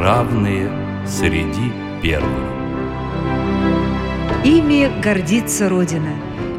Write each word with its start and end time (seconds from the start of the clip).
равные 0.00 0.70
среди 1.06 1.70
первых. 2.02 2.30
Ими 4.44 4.90
гордится 5.02 5.68
Родина. 5.68 6.12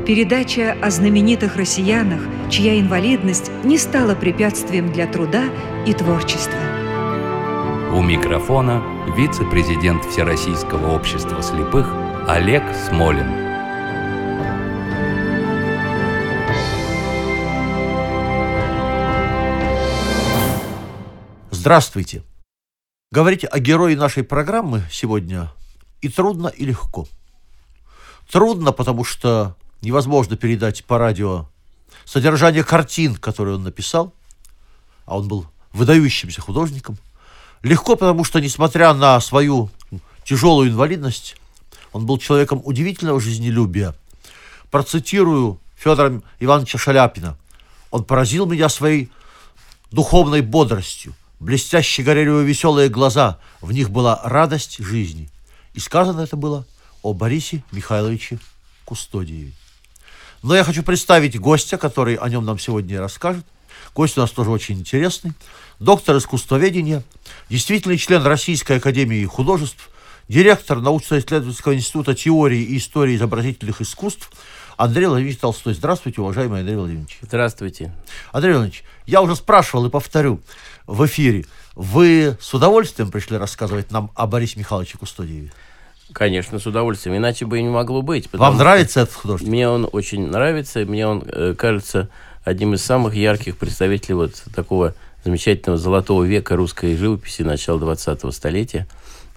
Передача 0.06 0.78
о 0.82 0.92
знаменитых 0.92 1.56
россиянах, 1.56 2.22
чья 2.50 2.80
инвалидность 2.80 3.52
не 3.64 3.78
стала 3.78 4.14
препятствием 4.14 4.92
для 4.92 5.08
труда 5.08 5.46
и 5.88 5.94
творчества. 5.94 6.60
У 7.94 8.02
микрофона 8.02 8.84
вице-президент 9.18 10.06
Всероссийского 10.06 10.96
общества 10.96 11.42
слепых 11.42 11.92
Олег 12.28 12.64
Смолин. 12.88 13.28
Здравствуйте! 21.50 22.31
Говорить 23.14 23.44
о 23.44 23.60
герое 23.60 23.98
нашей 23.98 24.24
программы 24.24 24.84
сегодня 24.90 25.52
и 26.00 26.08
трудно, 26.08 26.48
и 26.48 26.64
легко. 26.64 27.10
Трудно, 28.32 28.72
потому 28.72 29.04
что 29.04 29.58
невозможно 29.82 30.38
передать 30.38 30.86
по 30.86 30.98
радио 30.98 31.50
содержание 32.06 32.64
картин, 32.64 33.18
которые 33.18 33.58
он 33.58 33.64
написал, 33.64 34.14
а 35.06 35.18
он 35.18 35.28
был 35.28 35.46
выдающимся 35.74 36.40
художником. 36.40 36.98
Легко, 37.64 37.98
потому 37.98 38.24
что, 38.24 38.40
несмотря 38.40 38.94
на 38.94 39.20
свою 39.20 39.70
тяжелую 40.24 40.70
инвалидность, 40.70 41.36
он 41.92 42.06
был 42.06 42.18
человеком 42.18 42.62
удивительного 42.64 43.20
жизнелюбия. 43.20 43.94
Процитирую 44.70 45.60
Федора 45.76 46.22
Ивановича 46.40 46.78
Шаляпина. 46.78 47.38
Он 47.90 48.06
поразил 48.06 48.46
меня 48.46 48.70
своей 48.70 49.12
духовной 49.92 50.40
бодростью. 50.40 51.14
Блестяще 51.42 52.04
горели 52.04 52.30
его 52.30 52.42
веселые 52.42 52.88
глаза. 52.88 53.40
В 53.62 53.72
них 53.72 53.90
была 53.90 54.22
радость 54.24 54.78
жизни. 54.78 55.28
И 55.74 55.80
сказано 55.80 56.22
это 56.22 56.36
было 56.36 56.68
о 57.02 57.14
Борисе 57.14 57.64
Михайловиче 57.72 58.38
Кустодиеве. 58.86 59.52
Но 60.44 60.56
я 60.56 60.64
хочу 60.64 60.84
представить 60.84 61.40
гостя, 61.40 61.80
который 61.80 62.14
о 62.14 62.30
нем 62.30 62.46
нам 62.46 62.60
сегодня 62.60 63.00
расскажет. 63.00 63.44
Гость 63.96 64.20
у 64.20 64.22
нас 64.22 64.30
тоже 64.30 64.52
очень 64.52 64.80
интересный. 64.80 65.34
Доктор 65.80 66.18
искусствоведения, 66.18 67.02
действительный 67.50 67.98
член 67.98 68.22
Российской 68.22 68.78
Академии 68.78 69.26
Художеств, 69.26 69.90
директор 70.28 70.80
научно-исследовательского 70.80 71.74
института 71.74 72.14
теории 72.14 72.62
и 72.62 72.78
истории 72.78 73.16
изобразительных 73.16 73.82
искусств 73.82 74.30
Андрей 74.78 75.08
Владимирович 75.08 75.40
Толстой. 75.40 75.74
Здравствуйте, 75.74 76.22
уважаемый 76.22 76.60
Андрей 76.60 76.76
Владимирович. 76.76 77.18
Здравствуйте. 77.22 77.92
Андрей 78.32 78.54
Владимирович, 78.54 78.84
я 79.06 79.22
уже 79.22 79.36
спрашивал 79.36 79.88
и 79.88 79.90
повторю 79.90 80.40
в 80.92 81.06
эфире. 81.06 81.46
Вы 81.76 82.38
с 82.40 82.54
удовольствием 82.54 83.12
пришли 83.12 83.38
рассказывать 83.38 83.92
нам 83.92 84.12
о 84.14 84.28
Борисе 84.28 84.60
Михайловиче 84.60 84.98
Кустодиеве? 84.98 85.52
Конечно, 86.12 86.60
с 86.60 86.66
удовольствием. 86.68 87.16
Иначе 87.16 87.46
бы 87.46 87.60
и 87.60 87.64
не 87.64 87.70
могло 87.70 88.02
быть. 88.02 88.28
Вам 88.34 88.58
нравится 88.58 89.02
этот 89.02 89.16
художник? 89.16 89.48
Мне 89.48 89.70
он 89.70 89.88
очень 89.90 90.28
нравится. 90.28 90.80
Мне 90.82 91.08
он 91.08 91.24
э, 91.26 91.56
кажется 91.58 92.10
одним 92.44 92.74
из 92.74 92.84
самых 92.84 93.16
ярких 93.16 93.58
представителей 93.58 94.16
вот 94.16 94.44
такого 94.54 94.94
замечательного 95.24 95.78
золотого 95.80 96.24
века 96.26 96.58
русской 96.58 96.98
живописи 96.98 97.44
начала 97.44 97.80
20-го 97.80 98.32
столетия, 98.32 98.86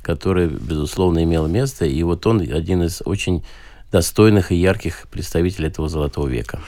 который, 0.03 0.49
безусловно, 0.49 1.23
имел 1.23 1.47
место. 1.47 1.85
И 1.85 2.03
вот 2.03 2.27
он 2.27 2.41
один 2.41 2.83
из 2.83 3.01
очень 3.05 3.45
достойных 3.93 4.51
и 4.51 4.57
ярких 4.57 5.07
представителей 5.09 5.69
этого 5.69 5.89
золотого 5.89 6.27
века. 6.27 6.59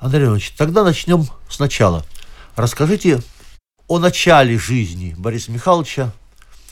Андрей 0.00 0.24
Иванович, 0.24 0.54
тогда 0.58 0.82
начнем 0.82 1.24
сначала. 1.48 2.04
Расскажите 2.56 3.20
о 3.86 3.98
начале 3.98 4.58
жизни 4.58 5.14
Бориса 5.18 5.52
Михайловича, 5.52 6.12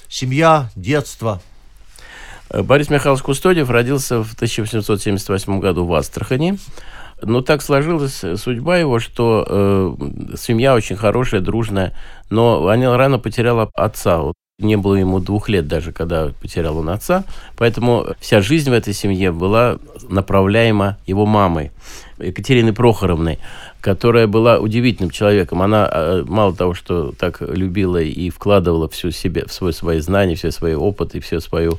семья, 0.08 0.70
детство. 0.76 1.42
Борис 2.50 2.90
Михайлович 2.90 3.22
Кустодиев 3.22 3.70
родился 3.70 4.22
в 4.22 4.34
1878 4.34 5.60
году 5.60 5.84
в 5.84 5.94
Астрахани. 5.94 6.58
Но 7.22 7.40
так 7.40 7.62
сложилась 7.62 8.24
судьба 8.36 8.78
его, 8.78 8.98
что 8.98 9.46
э, 9.48 10.36
семья 10.36 10.74
очень 10.74 10.96
хорошая, 10.96 11.40
дружная, 11.40 11.96
но 12.30 12.66
она 12.66 12.96
рано 12.96 13.18
потеряла 13.18 13.70
отца. 13.74 14.18
Вот 14.18 14.34
не 14.58 14.76
было 14.76 14.94
ему 14.96 15.20
двух 15.20 15.48
лет 15.48 15.68
даже, 15.68 15.92
когда 15.92 16.30
потерял 16.40 16.78
он 16.78 16.88
отца. 16.88 17.24
Поэтому 17.56 18.06
вся 18.20 18.40
жизнь 18.40 18.70
в 18.70 18.72
этой 18.72 18.92
семье 18.92 19.32
была 19.32 19.78
направляема 20.08 20.98
его 21.06 21.26
мамой, 21.26 21.70
Екатериной 22.18 22.72
Прохоровной, 22.72 23.38
которая 23.82 24.28
была 24.28 24.60
удивительным 24.60 25.10
человеком. 25.10 25.60
Она 25.60 25.90
э, 25.92 26.24
мало 26.26 26.54
того, 26.54 26.72
что 26.72 27.12
так 27.12 27.42
любила 27.42 28.00
и 28.00 28.30
вкладывала 28.30 28.88
всю 28.88 29.10
себе, 29.10 29.44
в 29.46 29.52
свой, 29.52 29.72
свои 29.72 29.98
знания, 29.98 30.36
все 30.36 30.52
свои 30.52 30.74
опыты, 30.74 31.20
всю 31.20 31.40
свою, 31.40 31.78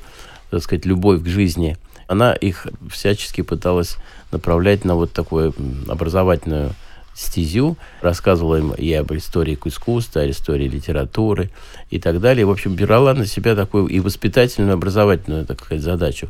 так 0.52 0.62
сказать, 0.62 0.86
любовь 0.86 1.24
к 1.24 1.28
жизни, 1.28 1.78
она 2.08 2.34
их 2.34 2.68
всячески 2.92 3.42
пыталась 3.42 3.96
направлять 4.34 4.84
на 4.84 4.96
вот 4.96 5.14
такую 5.14 5.54
образовательную 5.88 6.74
стезю, 7.16 7.78
рассказывала 8.02 8.58
им 8.58 8.72
и 8.74 8.92
об 8.94 9.14
истории 9.14 9.58
искусства, 9.64 10.24
о 10.24 10.30
истории 10.30 10.68
литературы 10.68 11.52
и 11.90 12.00
так 12.00 12.20
далее. 12.20 12.46
В 12.46 12.52
общем, 12.52 12.76
брала 12.76 13.14
на 13.14 13.26
себя 13.26 13.56
такую 13.56 13.88
и 13.88 14.02
воспитательную, 14.02 14.74
образовательную, 14.74 15.46
так 15.46 15.64
сказать, 15.64 15.84
задачу. 15.84 16.28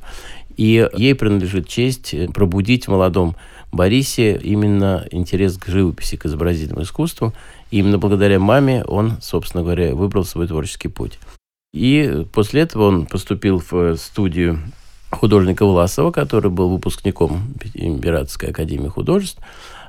И 0.55 0.88
ей 0.94 1.16
принадлежит 1.16 1.67
честь 1.67 2.13
пробудить 2.34 2.85
в 2.85 2.91
молодом 2.91 3.35
Борисе 3.73 4.38
именно 4.38 5.06
интерес 5.11 5.57
к 5.57 5.67
живописи, 5.67 6.16
к 6.16 6.25
изобразительному 6.25 6.84
искусству. 6.84 7.34
И 7.72 7.79
именно 7.79 7.97
благодаря 7.97 8.39
маме 8.39 8.84
он, 8.85 9.17
собственно 9.22 9.63
говоря, 9.63 9.95
выбрал 9.95 10.25
свой 10.25 10.47
творческий 10.47 10.89
путь. 10.89 11.19
И 11.73 12.25
после 12.31 12.61
этого 12.61 12.88
он 12.88 13.07
поступил 13.07 13.63
в 13.69 13.97
студию 13.97 14.59
художника 15.09 15.66
Власова, 15.66 16.11
который 16.11 16.51
был 16.51 16.69
выпускником 16.69 17.56
Императорской 17.73 18.50
академии 18.50 18.89
художеств. 18.89 19.39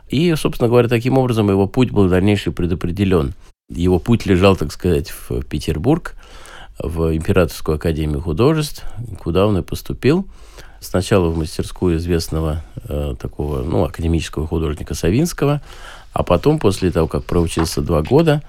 И, 0.09 0.35
собственно 0.35 0.69
говоря, 0.69 0.89
таким 0.89 1.19
образом 1.19 1.51
его 1.51 1.67
путь 1.67 1.91
был 1.91 2.09
дальнейший 2.09 2.53
предопределен. 2.53 3.35
Его 3.69 3.99
путь 3.99 4.25
лежал, 4.25 4.57
так 4.57 4.73
сказать, 4.73 5.11
в 5.11 5.43
Петербург, 5.43 6.15
в 6.79 7.15
Императорскую 7.15 7.77
академию 7.77 8.23
художеств, 8.23 8.85
куда 9.23 9.47
он 9.47 9.59
и 9.59 9.63
поступил. 9.63 10.27
Сначала 10.85 11.29
в 11.29 11.39
мастерскую 11.39 11.97
известного 11.97 12.63
э, 12.85 13.15
такого, 13.19 13.63
ну, 13.63 13.85
академического 13.85 14.47
художника 14.47 14.95
Савинского, 14.95 15.63
а 16.13 16.23
потом, 16.23 16.59
после 16.59 16.91
того, 16.91 17.09
как 17.09 17.25
проучился 17.25 17.81
два 17.81 18.03
года, 18.03 18.43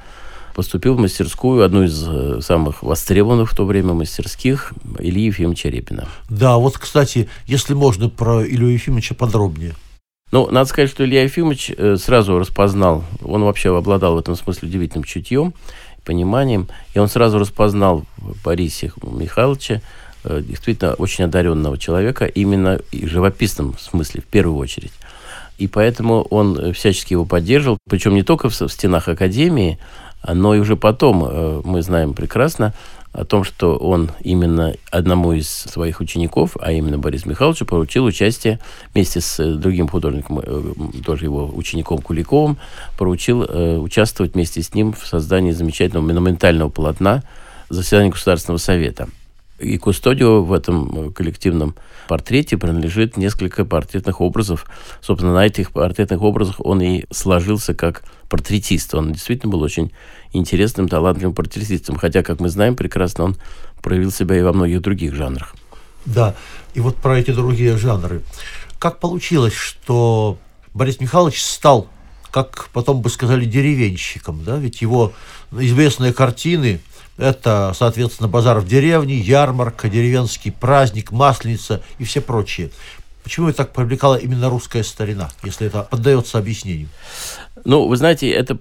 поступил 0.54 0.96
в 0.96 1.00
мастерскую, 1.00 1.64
одну 1.64 1.84
из 1.84 2.06
э, 2.08 2.42
самых 2.42 2.84
востребованных 2.84 3.52
в 3.52 3.56
то 3.56 3.66
время 3.66 3.94
мастерских, 3.94 4.74
Ильи 5.00 5.28
Ефимовича 5.28 5.70
Репина. 5.70 6.08
Да, 6.30 6.58
вот, 6.58 6.78
кстати, 6.78 7.30
если 7.48 7.74
можно 7.74 8.10
про 8.10 8.46
Илью 8.46 8.68
Ефимовича 8.68 9.16
подробнее. 9.16 9.74
Ну, 10.32 10.52
надо 10.52 10.68
сказать, 10.68 10.90
что 10.90 11.06
Илья 11.06 11.24
Ефимович 11.24 11.72
э, 11.78 11.96
сразу 11.96 12.38
распознал, 12.38 13.06
он 13.24 13.44
вообще 13.44 13.76
обладал 13.76 14.16
в 14.16 14.20
этом 14.20 14.36
смысле 14.36 14.68
удивительным 14.68 15.06
чутьем, 15.06 15.54
пониманием, 16.04 16.68
и 16.94 17.00
он 17.00 17.08
сразу 17.08 17.40
распознал 17.40 18.06
в 18.18 18.44
Борисе 18.44 18.92
Михайловича 19.02 19.82
действительно 20.42 20.94
очень 20.94 21.26
одаренного 21.26 21.78
человека, 21.78 22.26
именно 22.26 22.80
в 22.92 23.08
живописном 23.08 23.78
смысле, 23.78 24.22
в 24.22 24.26
первую 24.26 24.58
очередь. 24.58 24.94
И 25.58 25.68
поэтому 25.68 26.22
он 26.24 26.74
всячески 26.74 27.14
его 27.14 27.26
поддерживал, 27.26 27.78
причем 27.90 28.14
не 28.14 28.24
только 28.24 28.50
в 28.50 28.54
стенах 28.54 29.08
Академии, 29.08 29.80
но 30.34 30.56
и 30.56 30.60
уже 30.60 30.76
потом 30.76 31.24
э, 31.26 31.62
мы 31.64 31.82
знаем 31.82 32.14
прекрасно 32.14 32.74
о 33.14 33.24
том, 33.24 33.46
что 33.46 33.78
он 33.78 34.12
именно 34.22 34.76
одному 34.92 35.32
из 35.32 35.48
своих 35.48 36.02
учеников, 36.02 36.58
а 36.60 36.72
именно 36.74 36.98
Борис 36.98 37.26
Михайловичу, 37.26 37.66
поручил 37.66 38.04
участие 38.04 38.60
вместе 38.94 39.22
с 39.22 39.40
э, 39.40 39.54
другим 39.54 39.88
художником, 39.88 40.40
э, 40.40 40.74
тоже 41.06 41.26
его 41.26 41.50
учеником 41.54 42.00
Куликовым, 42.00 42.58
поручил 42.98 43.42
участвовать 43.82 44.34
вместе 44.34 44.62
с 44.62 44.74
ним 44.74 44.94
в 44.94 45.06
создании 45.06 45.52
замечательного 45.52 46.06
монументального 46.06 46.70
полотна 46.70 47.24
заседания 47.70 48.10
Государственного 48.10 48.58
Совета. 48.58 49.08
И 49.58 49.78
Кустодио 49.78 50.44
в 50.44 50.52
этом 50.52 51.14
коллективном 51.14 51.76
портрете 52.10 52.58
принадлежит 52.58 53.16
несколько 53.16 53.64
портретных 53.64 54.20
образов. 54.20 54.66
Собственно, 55.02 55.34
на 55.34 55.46
этих 55.46 55.72
портретных 55.72 56.22
образах 56.22 56.58
он 56.60 56.82
и 56.82 57.06
сложился 57.10 57.74
как 57.74 58.04
портретист. 58.28 58.94
Он 58.94 59.14
действительно 59.14 59.52
был 59.54 59.62
очень 59.62 59.94
интересным, 60.34 60.90
талантливым 60.90 61.34
портретистом. 61.34 61.96
Хотя, 61.96 62.22
как 62.22 62.42
мы 62.42 62.50
знаем 62.50 62.76
прекрасно, 62.76 63.24
он 63.24 63.38
проявил 63.82 64.12
себя 64.12 64.38
и 64.38 64.42
во 64.42 64.52
многих 64.52 64.82
других 64.82 65.16
жанрах. 65.16 65.56
Да, 66.06 66.36
и 66.74 66.82
вот 66.82 66.98
про 66.98 67.18
эти 67.18 67.32
другие 67.32 67.78
жанры. 67.78 68.24
Как 68.78 69.00
получилось, 69.00 69.54
что 69.54 70.38
Борис 70.74 71.00
Михайлович 71.00 71.42
стал, 71.42 71.88
как 72.30 72.68
потом 72.74 73.02
бы 73.02 73.10
сказали, 73.10 73.46
деревенщиком, 73.46 74.44
да? 74.44 74.58
Ведь 74.58 74.82
его 74.82 75.14
известные 75.52 76.12
картины– 76.12 76.82
это, 77.18 77.74
соответственно, 77.76 78.28
базар 78.28 78.60
в 78.60 78.68
деревне, 78.68 79.16
ярмарка, 79.16 79.90
деревенский 79.90 80.52
праздник, 80.52 81.12
масленица 81.12 81.82
и 82.00 82.04
все 82.04 82.22
прочие. 82.22 82.72
Почему 83.24 83.48
ее 83.48 83.54
так 83.54 83.74
привлекала 83.74 84.16
именно 84.18 84.50
русская 84.50 84.84
старина, 84.84 85.32
если 85.44 85.66
это 85.66 85.82
поддается 85.82 86.38
объяснению? 86.38 86.90
Ну, 87.64 87.88
вы 87.88 87.98
знаете, 87.98 88.30
это, 88.30 88.56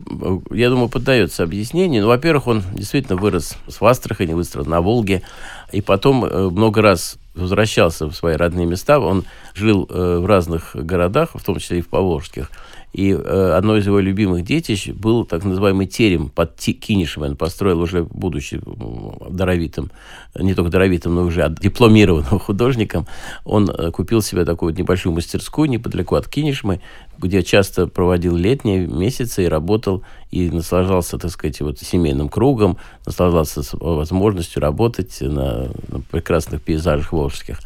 я 0.51 0.71
думаю, 0.71 0.89
поддается 0.89 1.43
объяснению. 1.43 2.03
Ну, 2.03 2.09
во-первых, 2.09 2.47
он 2.47 2.65
действительно 2.73 3.21
вырос 3.21 3.59
в 3.67 3.85
Астрахани, 3.85 4.33
вырос 4.33 4.55
на 4.55 4.81
Волге, 4.81 5.23
и 5.71 5.83
потом 5.83 6.25
э, 6.25 6.49
много 6.49 6.81
раз 6.81 7.19
возвращался 7.35 8.06
в 8.06 8.15
свои 8.15 8.37
родные 8.37 8.65
места. 8.65 8.99
Он 8.99 9.25
жил 9.55 9.87
э, 9.91 10.19
в 10.19 10.25
разных 10.25 10.75
городах, 10.75 11.31
в 11.35 11.45
том 11.45 11.59
числе 11.59 11.81
и 11.81 11.83
в 11.83 11.89
Поволжских. 11.89 12.51
И 12.94 13.11
э, 13.11 13.52
одно 13.56 13.76
из 13.76 13.87
его 13.87 13.99
любимых 13.99 14.44
детищ 14.44 14.88
был 14.91 15.25
так 15.25 15.43
называемый 15.43 15.87
терем 15.87 16.29
под 16.29 16.55
Кинишем. 16.55 17.25
Он 17.25 17.35
построил 17.35 17.81
уже, 17.81 18.05
будучи 18.05 18.61
даровитым, 19.29 19.91
не 20.38 20.55
только 20.55 20.70
даровитым, 20.70 21.17
но 21.17 21.23
уже 21.23 21.52
дипломированным 21.61 22.38
художником. 22.38 23.08
Он 23.44 23.69
э, 23.69 23.91
купил 23.91 24.23
себе 24.23 24.44
такую 24.44 24.70
вот 24.70 24.79
небольшую 24.79 25.12
мастерскую 25.12 25.69
неподалеку 25.69 26.14
от 26.14 26.29
Кинишмы, 26.29 26.81
где 27.19 27.43
часто 27.43 27.88
проводил 27.88 28.37
летние 28.37 28.87
месяцы 28.87 29.44
и 29.44 29.49
работал, 29.49 30.05
и 30.31 30.49
наслаждался, 30.49 31.19
так 31.19 31.32
сказать, 31.32 31.61
вот 31.62 31.81
семейным 31.81 32.29
кругом, 32.29 32.79
наслаждался 33.06 33.62
возможностью 33.73 34.62
работать 34.62 35.20
на, 35.20 35.69
на 35.88 36.00
прекрасных 36.12 36.62
пейзажах 36.62 37.12
волжских. 37.12 37.58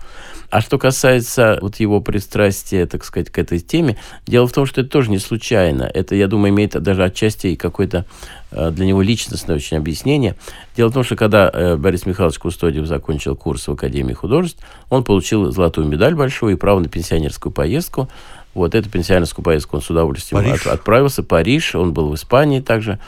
А 0.51 0.63
что 0.63 0.79
касается 0.79 1.59
вот 1.61 1.77
его 1.77 2.01
пристрастия, 2.01 2.87
так 2.87 3.05
сказать, 3.05 3.29
к 3.31 3.39
этой 3.39 3.61
теме, 3.61 3.99
дело 4.27 4.47
в 4.47 4.53
том, 4.53 4.65
что 4.65 4.81
это 4.81 4.89
тоже 4.89 5.11
не 5.11 5.19
случайно. 5.19 5.83
Это, 5.83 6.15
я 6.15 6.27
думаю, 6.27 6.53
имеет 6.55 6.71
даже 6.83 7.05
отчасти 7.05 7.55
какое-то 7.55 8.07
э, 8.51 8.71
для 8.71 8.87
него 8.87 9.03
личностное 9.03 9.57
очень 9.57 9.77
объяснение. 9.77 10.37
Дело 10.75 10.89
в 10.89 10.95
том, 10.95 11.05
что 11.05 11.17
когда 11.17 11.51
э, 11.53 11.77
Борис 11.77 12.07
Михайлович 12.07 12.39
Кустодиев 12.39 12.87
закончил 12.87 13.37
курс 13.37 13.69
в 13.69 13.73
Академии 13.73 14.15
художеств, 14.15 14.63
он 14.89 15.05
получил 15.05 15.51
золотую 15.51 15.87
медаль 15.87 16.15
большую 16.15 16.55
и 16.55 16.59
право 16.59 16.81
на 16.81 16.89
пенсионерскую 16.89 17.53
поездку. 17.53 18.09
Вот 18.55 18.75
эту 18.75 18.89
пенсионерскую 18.89 19.45
поездку 19.45 19.77
он 19.77 19.83
с 19.83 19.91
удовольствием 19.91 20.43
Париж. 20.43 20.67
отправился. 20.67 21.23
Париж, 21.23 21.75
он 21.75 21.93
был 21.93 22.09
в 22.09 22.15
Испании 22.15 22.61
также. 22.61 22.99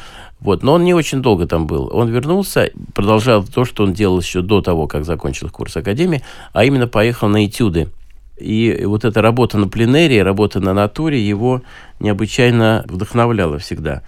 Вот. 0.40 0.62
Но 0.62 0.74
он 0.74 0.84
не 0.84 0.94
очень 0.94 1.22
долго 1.22 1.46
там 1.46 1.66
был. 1.66 1.90
Он 1.92 2.08
вернулся, 2.08 2.70
продолжал 2.94 3.44
то, 3.44 3.64
что 3.64 3.84
он 3.84 3.92
делал 3.92 4.20
еще 4.20 4.42
до 4.42 4.60
того, 4.60 4.86
как 4.86 5.04
закончил 5.04 5.50
курс 5.50 5.76
Академии, 5.76 6.22
а 6.52 6.64
именно 6.64 6.86
поехал 6.86 7.28
на 7.28 7.44
этюды. 7.46 7.88
И 8.38 8.84
вот 8.86 9.04
эта 9.04 9.20
работа 9.20 9.58
на 9.58 9.68
пленере, 9.68 10.22
работа 10.22 10.60
на 10.60 10.72
натуре 10.72 11.20
его 11.20 11.62
необычайно 12.00 12.84
вдохновляла 12.88 13.58
всегда. 13.58 14.02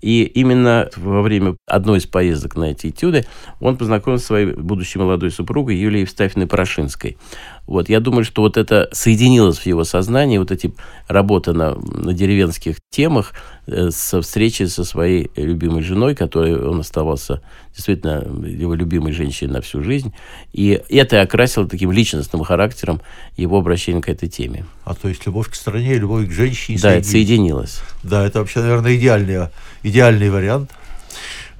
И 0.00 0.24
именно 0.24 0.90
во 0.96 1.22
время 1.22 1.56
одной 1.66 1.96
из 1.96 2.06
поездок 2.06 2.56
на 2.56 2.64
эти 2.64 2.88
этюды 2.88 3.24
он 3.58 3.78
познакомился 3.78 4.24
со 4.24 4.28
своей 4.28 4.52
будущей 4.52 4.98
молодой 4.98 5.30
супругой 5.30 5.76
Юлией 5.76 6.02
Евстафиной 6.02 6.46
Порошинской. 6.46 7.16
Вот, 7.66 7.88
я 7.88 8.00
думаю, 8.00 8.24
что 8.24 8.42
вот 8.42 8.56
это 8.56 8.88
соединилось 8.92 9.58
в 9.58 9.66
его 9.66 9.84
сознании, 9.84 10.38
вот 10.38 10.50
эти 10.50 10.72
работы 11.08 11.52
на, 11.52 11.74
на 11.74 12.12
деревенских 12.12 12.76
темах, 12.90 13.32
э, 13.66 13.90
со 13.90 14.20
встречи 14.20 14.64
со 14.64 14.84
своей 14.84 15.30
любимой 15.36 15.82
женой, 15.82 16.14
которой 16.14 16.56
он 16.56 16.80
оставался 16.80 17.42
действительно 17.74 18.22
его 18.46 18.74
любимой 18.74 19.12
женщиной 19.12 19.54
на 19.54 19.60
всю 19.62 19.82
жизнь. 19.82 20.12
И 20.52 20.82
это 20.90 21.22
окрасило 21.22 21.66
таким 21.66 21.90
личностным 21.90 22.44
характером 22.44 23.00
его 23.36 23.58
обращение 23.58 24.02
к 24.02 24.08
этой 24.08 24.28
теме. 24.28 24.66
А 24.84 24.94
то 24.94 25.08
есть 25.08 25.24
любовь 25.24 25.48
к 25.48 25.54
стране, 25.54 25.94
любовь 25.94 26.28
к 26.28 26.32
женщине 26.32 26.78
Да, 26.80 26.92
это 26.92 27.08
соединилось. 27.08 27.80
Да, 28.02 28.26
это 28.26 28.40
вообще, 28.40 28.60
наверное, 28.60 28.94
идеальный, 28.96 29.48
идеальный 29.82 30.28
вариант. 30.28 30.70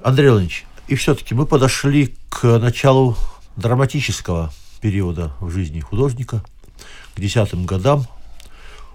Андрей 0.03 0.25
Леонидович, 0.27 0.65
и 0.87 0.95
все-таки 0.95 1.33
мы 1.33 1.47
подошли 1.47 2.13
к 2.29 2.59
началу 2.59 3.17
драматического 3.55 4.53
периода 4.85 5.31
в 5.39 5.49
жизни 5.49 5.79
художника, 5.79 6.43
к 7.15 7.19
десятым 7.19 7.65
годам. 7.65 8.05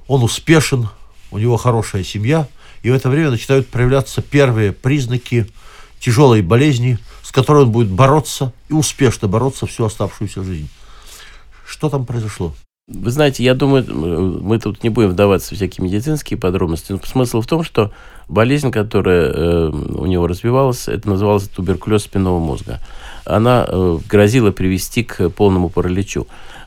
Он 0.07 0.23
успешен, 0.23 0.89
у 1.33 1.39
него 1.39 1.57
хорошая 1.57 2.05
семья, 2.05 2.47
и 2.85 2.91
в 2.91 2.95
это 2.95 3.11
время 3.11 3.33
начинают 3.33 3.67
проявляться 3.67 4.23
первые 4.23 4.71
признаки 4.71 5.49
тяжелой 5.99 6.43
болезни, 6.43 6.97
с 7.25 7.33
которой 7.33 7.65
он 7.65 7.73
будет 7.73 7.91
бороться 7.91 8.53
и 8.69 8.73
успешно 8.73 9.27
бороться 9.27 9.67
всю 9.67 9.85
оставшуюся 9.85 10.45
жизнь. 10.45 10.69
Что 11.67 11.89
там 11.89 12.07
произошло? 12.07 12.55
Вы 12.87 13.11
знаете, 13.11 13.43
я 13.43 13.55
думаю, 13.55 13.85
мы 14.41 14.61
тут 14.61 14.85
не 14.85 14.91
будем 14.91 15.09
вдаваться 15.09 15.55
в 15.55 15.57
всякие 15.57 15.85
медицинские 15.85 16.39
подробности. 16.39 16.93
Но 16.93 17.01
смысл 17.05 17.41
в 17.41 17.49
том, 17.49 17.65
что 17.65 17.93
болезнь, 18.29 18.71
которая 18.71 19.33
э, 19.33 19.71
у 19.71 20.07
него 20.07 20.29
развивалась, 20.29 20.87
это 20.87 21.09
называлось 21.09 21.49
туберкулез 21.49 22.05
спинного 22.05 22.39
мозга 22.39 22.81
она 23.25 23.67
э, 23.69 23.99
грозила 24.09 24.51
привести 24.51 25.05
к 25.05 25.29
полному 25.31 25.69
параличу. 25.69 26.27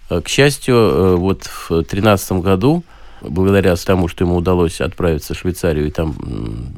Э, 0.09 0.21
к 0.21 0.27
счастью, 0.27 0.75
э, 0.75 1.15
вот 1.15 1.43
в 1.43 1.69
2013 1.69 2.43
году, 2.43 2.83
благодаря 3.21 3.75
тому, 3.75 4.07
что 4.07 4.23
ему 4.23 4.35
удалось 4.35 4.81
отправиться 4.81 5.33
в 5.33 5.37
Швейцарию 5.37 5.87
и 5.87 5.91
там 5.91 6.15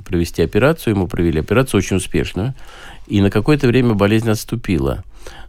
провести 0.06 0.44
операцию, 0.44 0.95
ему 0.95 1.07
провели 1.07 1.39
операцию 1.39 1.80
очень 1.80 1.98
успешную, 1.98 2.54
и 3.07 3.22
на 3.22 3.30
какое-то 3.30 3.68
время 3.68 3.94
болезнь 3.94 4.30
отступила. 4.30 5.04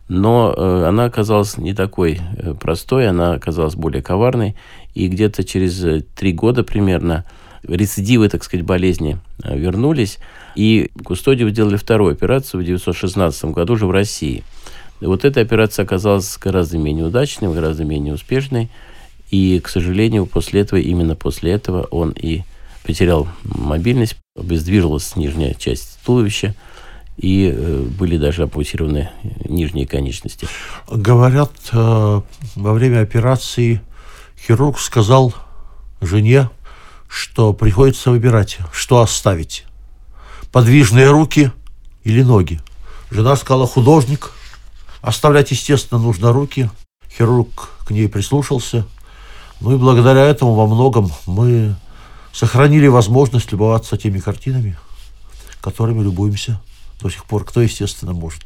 Но 0.09 0.55
она 0.87 1.05
оказалась 1.05 1.59
не 1.59 1.75
такой 1.75 2.21
простой, 2.61 3.09
она 3.09 3.33
оказалась 3.33 3.75
более 3.75 4.03
коварной, 4.03 4.55
и 4.95 5.09
где-то 5.09 5.43
через 5.43 6.05
три 6.15 6.33
года 6.33 6.63
примерно 6.63 7.25
рецидивы, 7.67 8.29
так 8.29 8.45
сказать, 8.45 8.65
болезни 8.65 9.19
вернулись, 9.43 10.19
и 10.57 10.91
Кустодиев 11.05 11.51
сделали 11.51 11.77
вторую 11.77 12.13
операцию 12.13 12.61
в 12.61 12.65
1916 12.65 13.45
году 13.47 13.75
уже 13.75 13.87
в 13.87 13.91
России. 13.91 14.43
И 15.01 15.05
вот 15.05 15.25
эта 15.25 15.41
операция 15.41 15.85
оказалась 15.85 16.37
гораздо 16.39 16.79
менее 16.79 17.05
удачной, 17.05 17.53
гораздо 17.53 17.85
менее 17.85 18.15
успешной. 18.15 18.71
И, 19.31 19.61
к 19.61 19.69
сожалению, 19.69 20.27
после 20.27 20.63
этого, 20.63 20.79
именно 20.81 21.15
после 21.15 21.53
этого 21.53 21.83
он 21.91 22.11
и 22.11 22.43
потерял 22.85 23.29
мобильность, 23.43 24.17
обездвижилась 24.37 25.15
нижняя 25.17 25.55
часть 25.55 25.99
туловища, 26.05 26.55
и 27.19 27.53
э, 27.55 27.83
были 27.83 28.17
даже 28.17 28.45
ампутированы 28.45 29.11
нижние 29.45 29.87
конечности. 29.87 30.47
Говорят, 30.91 31.53
э, 31.73 32.21
во 32.55 32.73
время 32.73 33.01
операции 33.01 33.81
хирург 34.47 34.79
сказал 34.79 35.35
жене, 36.01 36.49
что 37.09 37.53
приходится 37.53 38.11
выбирать, 38.11 38.59
что 38.73 39.01
оставить 39.01 39.65
подвижные 40.57 41.11
руки 41.11 41.53
или 42.03 42.23
ноги. 42.23 42.63
Жена 43.11 43.37
сказала 43.37 43.67
художник. 43.67 44.33
Оставлять, 45.03 45.51
естественно, 45.51 46.01
нужно 46.01 46.33
руки. 46.33 46.71
Хирург 47.15 47.69
к 47.85 47.91
ней 47.91 48.09
прислушался. 48.09 48.87
Ну 49.61 49.75
и 49.75 49.77
благодаря 49.77 50.23
этому 50.23 50.55
во 50.55 50.67
многом 50.67 51.13
мы 51.27 51.77
сохранили 52.33 52.87
возможность 52.87 53.53
любоваться 53.53 53.99
теми 53.99 54.19
картинами, 54.19 54.79
которыми 55.61 56.03
любуемся 56.03 56.59
до 57.03 57.11
сих 57.11 57.27
пор. 57.27 57.45
Кто, 57.45 57.61
естественно, 57.61 58.15
может. 58.15 58.41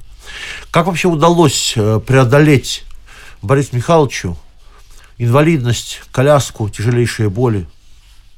Как 0.73 0.87
вообще 0.89 1.07
удалось 1.07 1.75
э, 1.77 2.01
преодолеть 2.05 2.83
Борису 3.41 3.77
Михайловичу 3.77 4.37
инвалидность, 5.17 6.01
коляску, 6.11 6.69
тяжелейшие 6.71 7.31
боли? 7.31 7.69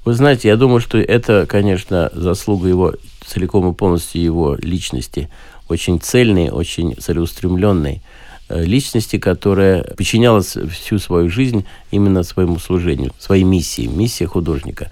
Вы 0.04 0.14
знаете, 0.14 0.48
я 0.48 0.56
думаю, 0.56 0.80
что 0.80 0.98
это, 0.98 1.46
конечно, 1.46 2.10
заслуга 2.12 2.68
его 2.68 2.94
целиком 3.24 3.70
и 3.70 3.74
полностью 3.74 4.20
его 4.20 4.56
личности, 4.60 5.30
очень 5.68 6.00
цельной, 6.00 6.50
очень 6.50 6.96
целеустремленной 6.96 8.02
э, 8.48 8.64
личности, 8.64 9.18
которая 9.18 9.84
подчинялась 9.84 10.56
всю 10.70 10.98
свою 10.98 11.28
жизнь 11.28 11.64
именно 11.92 12.24
своему 12.24 12.58
служению, 12.58 13.12
своей 13.20 13.44
миссии, 13.44 13.86
миссия 13.86 14.26
художника. 14.26 14.90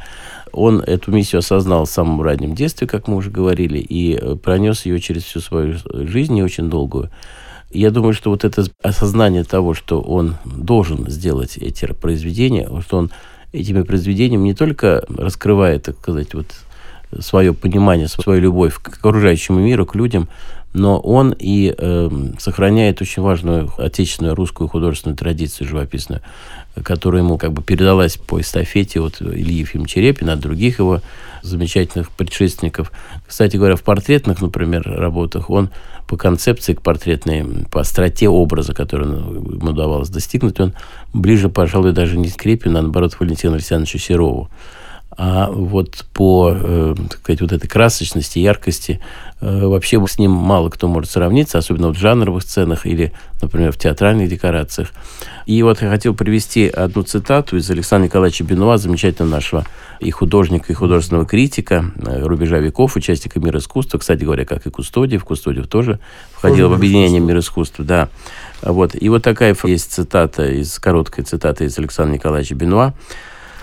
Он 0.52 0.81
эту 0.81 1.11
миссию 1.11 1.40
осознал 1.40 1.87
в 1.87 1.90
самом 1.90 2.23
раннем 2.23 2.55
детстве, 2.55 2.87
как 2.87 3.09
мы 3.09 3.17
уже 3.17 3.31
говорили, 3.31 3.79
и 3.79 4.14
э, 4.14 4.37
пронес 4.37 4.87
ее 4.87 5.00
через 5.00 5.25
всю 5.25 5.40
свою 5.40 5.76
жизнь, 5.93 6.35
не 6.35 6.45
очень 6.45 6.71
долгую. 6.71 7.11
Я 7.73 7.90
думаю, 7.90 8.14
что 8.14 8.31
вот 8.31 8.45
это 8.45 8.64
осознание 8.81 9.43
того, 9.43 9.75
что 9.75 10.00
он 10.00 10.37
должен 10.45 11.09
сделать 11.11 11.57
эти 11.57 11.87
произведения, 11.87 12.69
что 12.81 12.97
он 12.97 13.11
этими 13.52 13.83
произведениями 13.83 14.45
не 14.45 14.54
только 14.54 15.04
раскрывает, 15.09 15.85
так 15.85 15.97
сказать, 15.99 16.35
вот 16.35 16.47
свое 17.19 17.52
понимание, 17.52 18.09
свою 18.09 18.40
любовь 18.40 18.75
к 18.75 18.88
окружающему 18.88 19.61
миру, 19.61 19.87
к 19.87 19.95
людям, 19.95 20.28
но 20.73 20.99
он 21.00 21.35
и 21.37 21.75
э, 21.77 22.11
сохраняет 22.39 23.03
очень 23.03 23.23
важную 23.23 23.73
отечественную 23.77 24.35
русскую 24.35 24.69
художественную 24.69 25.17
традицию 25.17 25.67
живописную, 25.67 26.23
которая 26.83 27.23
ему 27.23 27.39
как 27.39 27.53
бы 27.53 27.62
передалась 27.62 28.17
по 28.17 28.41
эстафете 28.41 29.00
от 29.00 29.21
Ильи 29.21 29.59
Ефим 29.59 29.87
Черепина, 29.87 30.35
от 30.35 30.41
других 30.41 30.79
его 30.79 31.00
замечательных 31.43 32.11
предшественников. 32.11 32.93
Кстати 33.27 33.57
говоря, 33.57 33.75
в 33.75 33.83
портретных, 33.83 34.41
например, 34.41 34.83
работах 34.87 35.50
он 35.50 35.71
по 36.07 36.17
концепции 36.17 36.75
к 36.75 36.83
портретной, 36.83 37.45
по 37.71 37.81
остроте 37.81 38.29
образа, 38.29 38.73
который 38.73 39.09
ему 39.09 39.71
удавалось 39.71 40.09
достигнуть, 40.09 40.61
он 40.61 40.75
ближе, 41.12 41.49
пожалуй, 41.49 41.93
даже 41.93 42.17
не 42.17 42.31
к 42.31 42.37
Крепину, 42.37 42.79
а 42.79 42.83
наоборот, 42.83 43.15
к 43.15 43.21
Валентину 43.21 43.55
Александровичу 43.55 43.99
Серову. 43.99 44.50
А 45.17 45.50
вот 45.50 46.05
по, 46.14 46.52
э, 46.55 46.95
так 47.11 47.19
сказать, 47.19 47.40
вот 47.40 47.52
этой 47.52 47.67
красочности, 47.67 48.38
яркости 48.38 49.00
э, 49.40 49.67
вообще 49.67 50.05
с 50.07 50.19
ним 50.19 50.31
мало 50.31 50.71
кто 50.71 50.87
может 50.87 51.11
сравниться, 51.11 51.59
особенно 51.59 51.88
в 51.88 51.99
жанровых 51.99 52.45
сценах 52.45 52.87
или, 52.87 53.12
например, 53.43 53.73
в 53.73 53.76
театральных 53.76 54.29
декорациях. 54.29 54.90
И 55.47 55.62
вот 55.64 55.83
я 55.83 55.90
хотел 55.90 56.14
привести 56.14 56.69
одну 56.69 57.02
цитату 57.02 57.57
из 57.57 57.69
Александра 57.71 58.07
Николаевича 58.07 58.45
Бенуа, 58.45 58.79
замечательного 58.79 59.33
нашего 59.33 59.67
и 59.99 60.12
художника, 60.12 60.73
и 60.73 60.76
художественного 60.76 61.26
критика 61.26 61.87
э, 61.97 62.23
рубежа 62.23 62.59
веков, 62.59 62.95
участника 62.95 63.40
мира 63.40 63.59
искусства, 63.59 63.99
кстати 63.99 64.23
говоря, 64.23 64.45
как 64.45 64.64
и 64.67 64.71
Кустодиев. 64.71 65.25
Кустодиев 65.25 65.67
тоже 65.67 65.99
входил 66.33 66.69
в 66.69 66.73
объединение 66.73 67.21
мира 67.21 67.40
искусства, 67.40 67.85
да. 67.85 68.09
Вот. 68.62 68.95
И 68.95 69.09
вот 69.09 69.25
такая 69.25 69.57
есть 69.64 69.93
цитата, 69.93 70.47
из 70.47 70.79
короткая 70.79 71.25
цитата 71.25 71.64
из 71.64 71.76
Александра 71.79 72.14
Николаевича 72.14 72.55
Бенуа. 72.55 72.95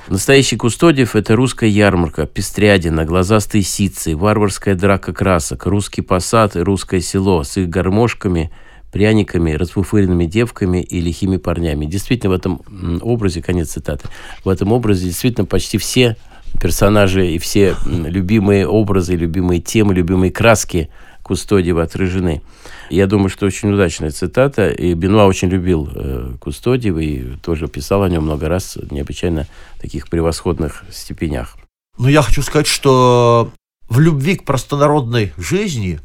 Настоящий 0.09 0.55
Кустодиев– 0.55 1.15
это 1.17 1.35
русская 1.35 1.69
ярмарка, 1.69 2.25
пестрядина, 2.25 3.03
глазастые 3.03 3.61
сицы, 3.61 4.15
варварская 4.15 4.73
драка 4.73 5.13
красок, 5.13 5.65
русский 5.65 6.01
посад 6.01 6.55
и 6.55 6.59
русское 6.59 7.01
село 7.01 7.43
с 7.43 7.57
их 7.57 7.67
гармошками, 7.67 8.49
пряниками, 8.89 9.51
расфуфыренными 9.51 10.23
девками 10.25 10.81
и 10.81 11.01
лихими 11.01 11.35
парнями. 11.35 11.85
Действительно, 11.85 12.31
в 12.31 12.37
этом 12.37 12.61
образе, 13.01 13.41
конец 13.41 13.71
цитаты, 13.71 14.07
в 14.45 14.49
этом 14.49 14.71
образе 14.71 15.07
действительно 15.07 15.45
почти 15.45 15.77
все 15.77 16.15
персонажи 16.61 17.27
и 17.27 17.37
все 17.37 17.75
любимые 17.85 18.65
образы, 18.65 19.15
любимые 19.15 19.59
темы, 19.59 19.93
любимые 19.93 20.31
краски 20.31 20.89
Кустодиева 21.27 21.83
отражены. 21.83 22.41
Я 22.89 23.05
думаю, 23.05 23.29
что 23.29 23.45
очень 23.45 23.71
удачная 23.71 24.11
цитата. 24.11 24.69
И 24.69 24.93
Бенуа 24.93 25.25
очень 25.25 25.49
любил 25.49 25.89
э, 25.93 26.33
Кустодиева 26.39 26.99
и 26.99 27.35
тоже 27.37 27.67
писал 27.67 28.03
о 28.03 28.09
нем 28.09 28.23
много 28.23 28.49
раз, 28.49 28.77
необычайно 28.89 29.45
таких 29.79 30.09
превосходных 30.09 30.83
степенях. 30.89 31.57
Ну, 31.97 32.07
я 32.07 32.21
хочу 32.21 32.41
сказать, 32.41 32.67
что 32.67 33.51
в 33.89 33.99
любви 33.99 34.35
к 34.35 34.45
простонародной 34.45 35.33
жизни 35.37 35.99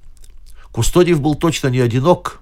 Кустодиев 0.73 1.21
был 1.21 1.35
точно 1.35 1.69
не 1.69 1.81
одинок 1.81 2.42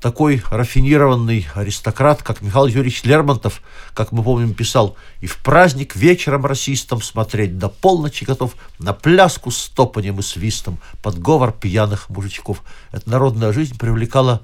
такой 0.00 0.42
рафинированный 0.50 1.46
аристократ, 1.54 2.22
как 2.22 2.42
Михаил 2.42 2.66
Юрьевич 2.66 3.02
Лермонтов, 3.04 3.62
как 3.94 4.12
мы 4.12 4.22
помним, 4.22 4.54
писал, 4.54 4.96
и 5.20 5.26
в 5.26 5.38
праздник 5.38 5.96
вечером 5.96 6.46
расистам 6.46 7.02
смотреть 7.02 7.58
до 7.58 7.68
полночи 7.68 8.24
готов 8.24 8.54
на 8.78 8.92
пляску 8.92 9.50
с 9.50 9.68
топанием 9.68 10.18
и 10.18 10.22
свистом 10.22 10.78
под 11.02 11.18
говор 11.18 11.52
пьяных 11.52 12.08
мужичков. 12.10 12.62
Эта 12.92 13.08
народная 13.10 13.52
жизнь 13.52 13.78
привлекала, 13.78 14.42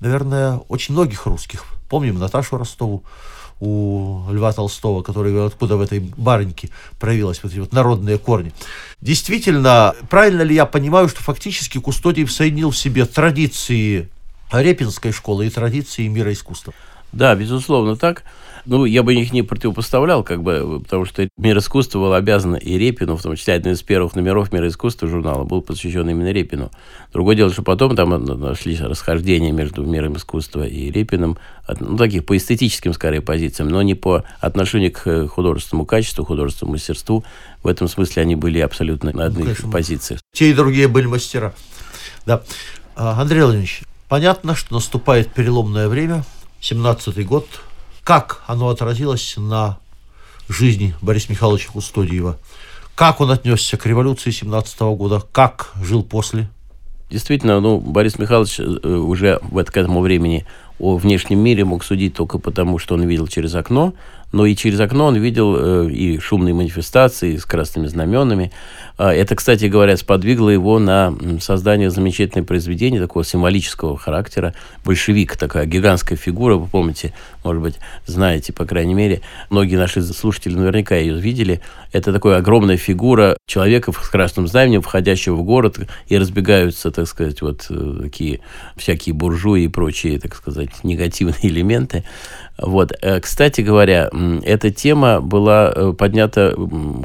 наверное, 0.00 0.56
очень 0.68 0.94
многих 0.94 1.26
русских. 1.26 1.64
Помним 1.88 2.18
Наташу 2.18 2.56
Ростову, 2.56 3.04
у 3.62 4.24
Льва 4.32 4.52
Толстого, 4.52 5.02
который 5.02 5.46
откуда 5.46 5.76
в 5.76 5.80
этой 5.80 6.00
барыньке 6.00 6.70
проявилась 6.98 7.40
вот 7.44 7.52
эти 7.52 7.60
вот 7.60 7.72
народные 7.72 8.18
корни. 8.18 8.52
Действительно, 9.00 9.94
правильно 10.10 10.42
ли 10.42 10.52
я 10.52 10.66
понимаю, 10.66 11.08
что 11.08 11.22
фактически 11.22 11.78
Кустодиев 11.78 12.32
соединил 12.32 12.72
в 12.72 12.76
себе 12.76 13.06
традиции 13.06 14.10
Репинской 14.60 15.12
школы 15.12 15.46
и 15.46 15.50
традиции 15.50 16.06
мира 16.08 16.32
искусства. 16.32 16.74
Да, 17.12 17.34
безусловно, 17.34 17.96
так. 17.96 18.24
Ну, 18.64 18.84
я 18.84 19.02
бы 19.02 19.12
их 19.14 19.32
не 19.32 19.42
противопоставлял, 19.42 20.22
как 20.22 20.42
бы, 20.42 20.80
потому 20.80 21.04
что 21.04 21.28
мир 21.36 21.58
искусства 21.58 21.98
был 21.98 22.14
обязан 22.14 22.54
и 22.54 22.78
Репину, 22.78 23.16
в 23.16 23.22
том 23.22 23.34
числе 23.34 23.54
один 23.54 23.72
из 23.72 23.82
первых 23.82 24.14
номеров 24.14 24.52
мира 24.52 24.68
искусства 24.68 25.08
журнала 25.08 25.42
был 25.42 25.62
посвящен 25.62 26.08
именно 26.08 26.30
Репину. 26.30 26.70
Другое 27.12 27.34
дело, 27.34 27.52
что 27.52 27.62
потом 27.62 27.96
там 27.96 28.24
нашли 28.24 28.76
расхождения 28.76 29.50
между 29.50 29.84
миром 29.84 30.16
искусства 30.16 30.64
и 30.64 30.92
Репиным, 30.92 31.38
ну, 31.80 31.96
таких 31.96 32.24
по 32.24 32.36
эстетическим, 32.36 32.94
скорее, 32.94 33.20
позициям, 33.20 33.68
но 33.68 33.82
не 33.82 33.94
по 33.94 34.22
отношению 34.38 34.92
к 34.92 35.26
художественному 35.26 35.84
качеству, 35.84 36.24
художественному 36.24 36.74
мастерству. 36.74 37.24
В 37.64 37.66
этом 37.66 37.88
смысле 37.88 38.22
они 38.22 38.36
были 38.36 38.60
абсолютно 38.60 39.12
на 39.12 39.24
одних 39.24 39.64
ну, 39.64 39.72
позициях. 39.72 40.20
Те 40.32 40.50
и 40.50 40.54
другие 40.54 40.86
были 40.86 41.06
мастера. 41.06 41.52
Да. 42.26 42.42
А, 42.94 43.20
Андрей 43.20 43.40
Владимирович, 43.40 43.82
Понятно, 44.12 44.54
что 44.54 44.74
наступает 44.74 45.32
переломное 45.32 45.88
время, 45.88 46.22
17-й 46.60 47.24
год. 47.24 47.46
Как 48.04 48.42
оно 48.46 48.68
отразилось 48.68 49.36
на 49.38 49.78
жизни 50.50 50.94
Бориса 51.00 51.32
Михайловича 51.32 51.72
Кустодиева? 51.72 52.36
Как 52.94 53.22
он 53.22 53.30
отнесся 53.30 53.78
к 53.78 53.86
революции 53.86 54.30
17 54.30 54.80
-го 54.82 54.96
года? 54.96 55.22
Как 55.32 55.72
жил 55.82 56.02
после? 56.02 56.50
Действительно, 57.08 57.60
ну, 57.60 57.78
Борис 57.78 58.18
Михайлович 58.18 58.60
э, 58.60 58.64
уже 58.64 59.38
к 59.38 59.76
этому 59.78 60.02
времени 60.02 60.44
о 60.78 60.98
внешнем 60.98 61.38
мире 61.38 61.64
мог 61.64 61.82
судить 61.82 62.12
только 62.12 62.36
потому, 62.36 62.78
что 62.78 62.96
он 62.96 63.04
видел 63.04 63.28
через 63.28 63.54
окно, 63.54 63.94
но 64.32 64.46
и 64.46 64.56
через 64.56 64.80
окно 64.80 65.06
он 65.06 65.16
видел 65.16 65.56
э, 65.56 65.90
и 65.90 66.18
шумные 66.18 66.54
манифестации 66.54 67.36
с 67.36 67.44
красными 67.44 67.86
знаменами. 67.86 68.50
А, 68.98 69.12
это, 69.12 69.36
кстати 69.36 69.66
говоря, 69.66 69.96
сподвигло 69.96 70.48
его 70.48 70.78
на 70.78 71.14
создание 71.40 71.90
замечательного 71.90 72.46
произведения 72.46 73.00
такого 73.00 73.24
символического 73.24 73.96
характера. 73.98 74.54
Большевик, 74.84 75.36
такая 75.36 75.66
гигантская 75.66 76.16
фигура, 76.16 76.56
вы 76.56 76.66
помните, 76.66 77.12
может 77.44 77.62
быть, 77.62 77.74
знаете, 78.06 78.52
по 78.52 78.64
крайней 78.64 78.94
мере, 78.94 79.20
многие 79.50 79.76
наши 79.76 80.02
слушатели 80.02 80.54
наверняка 80.54 80.96
ее 80.96 81.18
видели. 81.18 81.60
Это 81.92 82.12
такая 82.12 82.38
огромная 82.38 82.76
фигура 82.76 83.36
человека 83.46 83.92
с 83.92 84.08
красным 84.08 84.46
знаменем, 84.46 84.82
входящего 84.82 85.34
в 85.34 85.42
город, 85.42 85.78
и 86.08 86.16
разбегаются, 86.16 86.90
так 86.90 87.06
сказать, 87.06 87.42
вот 87.42 87.66
э, 87.70 87.98
такие 88.02 88.40
всякие 88.76 89.14
буржуи 89.14 89.64
и 89.64 89.68
прочие, 89.68 90.18
так 90.18 90.34
сказать, 90.34 90.70
негативные 90.84 91.36
элементы. 91.42 92.04
Вот. 92.58 92.92
Э, 93.00 93.20
кстати 93.20 93.60
говоря, 93.60 94.08
эта 94.44 94.70
тема 94.70 95.20
была 95.20 95.72
э, 95.74 95.92
поднята 95.96 96.54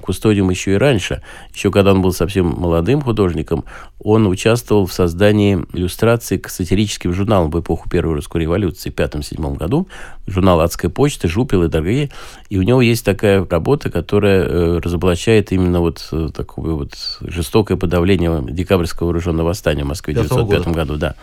Кустодием 0.02 0.50
еще 0.50 0.74
и 0.74 0.78
раньше. 0.78 1.22
Еще 1.54 1.72
когда 1.72 1.92
он 1.92 2.02
был 2.02 2.14
совсем 2.14 2.48
молодым 2.48 3.02
художником, 3.02 3.66
он 4.00 4.28
участвовал 4.28 4.86
в 4.86 4.94
создании 4.94 5.66
иллюстраций 5.74 6.38
к 6.38 6.50
сатирическим 6.50 7.14
журналам 7.14 7.50
в 7.50 7.60
эпоху 7.60 7.90
Первой 7.90 8.16
русской 8.16 8.42
революции 8.42 8.90
в 8.90 8.96
пятом-седьмом 8.96 9.56
году. 9.56 9.88
Журнал 10.28 10.62
«Адская 10.62 10.92
почта», 10.92 11.28
«Жупел» 11.28 11.64
и 11.64 11.68
другие. 11.68 12.10
И 12.50 12.58
у 12.58 12.62
него 12.62 12.82
есть 12.82 13.06
такая 13.06 13.46
работа, 13.50 13.90
которая 13.90 14.44
э, 14.44 14.80
разоблачает 14.80 15.52
именно 15.52 15.80
вот 15.80 16.10
такое 16.36 16.74
вот 16.74 16.94
жестокое 17.22 17.78
подавление 17.78 18.44
декабрьского 18.50 19.08
вооруженного 19.08 19.48
восстания 19.48 19.84
в 19.84 19.88
Москве 19.88 20.14
в 20.14 20.18
1905 20.18 20.76
году. 20.76 20.98
Да. 20.98 21.16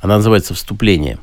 Она 0.00 0.16
называется 0.16 0.54
«Вступление». 0.54 1.18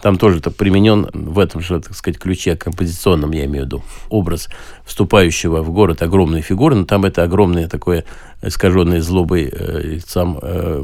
Там 0.00 0.18
тоже 0.18 0.38
это 0.38 0.50
применен 0.50 1.08
в 1.12 1.38
этом 1.38 1.60
же, 1.60 1.80
так 1.80 1.94
сказать, 1.94 2.18
ключе 2.18 2.56
композиционном, 2.56 3.32
я 3.32 3.46
имею 3.46 3.64
в 3.64 3.66
виду, 3.66 3.82
образ 4.08 4.48
вступающего 4.84 5.62
в 5.62 5.70
город 5.70 6.02
огромной 6.02 6.42
фигуры, 6.42 6.74
но 6.74 6.84
там 6.84 7.04
это 7.04 7.22
огромное 7.22 7.68
такое 7.68 8.04
искаженное 8.42 9.00
злобой 9.00 9.48
э, 9.50 9.98
сам 10.06 10.38
э, 10.40 10.82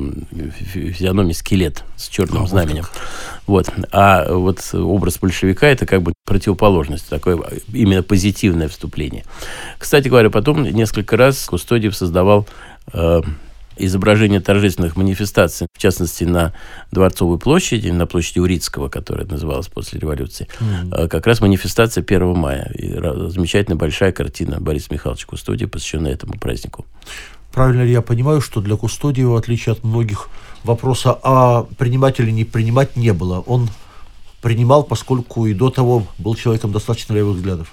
физиономии 0.57 1.33
скелет 1.33 1.85
с 1.97 2.09
черным 2.09 2.45
а, 2.45 2.47
знаменем. 2.47 2.85
Вот. 3.47 3.69
А 3.93 4.33
вот 4.33 4.61
образ 4.73 5.19
большевика 5.19 5.69
это 5.69 5.85
как 5.85 6.03
бы 6.03 6.15
противоположность, 6.25 7.09
такое 7.09 7.39
именно 7.73 8.03
позитивное 8.03 8.69
вступление. 8.69 9.25
Кстати 9.79 10.09
говоря, 10.09 10.31
потом 10.31 10.63
несколько 10.65 11.17
раз 11.17 11.45
Кустодиев 11.47 11.95
создавал 11.95 12.47
э, 12.93 13.21
изображение 13.77 14.41
торжественных 14.41 14.97
манифестаций, 14.97 15.67
в 15.73 15.79
частности, 15.79 16.25
на 16.25 16.53
Дворцовой 16.91 17.39
площади, 17.39 17.89
на 17.89 18.07
площади 18.07 18.39
Урицкого, 18.39 18.89
которая 18.89 19.27
называлась 19.27 19.69
после 19.69 20.01
революции, 20.01 20.49
mm-hmm. 20.61 21.09
как 21.09 21.27
раз 21.27 21.41
манифестация 21.41 22.03
1 22.03 22.37
мая. 22.37 22.71
И 22.75 22.89
замечательная 23.31 23.79
большая 23.79 24.13
картина 24.13 24.61
Бориса 24.61 24.89
Михайловича 24.91 25.27
Кустодия, 25.27 25.69
посвященная 25.69 26.13
этому 26.13 26.35
празднику. 26.35 26.87
Правильно 27.53 27.83
ли 27.83 27.93
я 27.93 28.01
понимаю, 28.01 28.41
что 28.41 28.61
для 28.61 28.77
Кустодия, 28.77 29.27
в 29.27 29.37
отличие 29.37 29.75
от 29.75 29.85
многих, 29.85 30.29
вопроса 30.65 31.19
а 31.23 31.65
принимать 31.77 32.19
или 32.19 32.31
не 32.31 32.45
принимать 32.45 32.97
не 32.97 33.13
было? 33.13 33.41
Он 33.41 33.69
принимал, 34.41 34.85
поскольку 34.85 35.47
и 35.47 35.55
до 35.55 35.71
того 35.71 36.07
был 36.19 36.35
человеком 36.35 36.73
достаточно 36.73 37.13
левых 37.13 37.37
взглядов. 37.37 37.73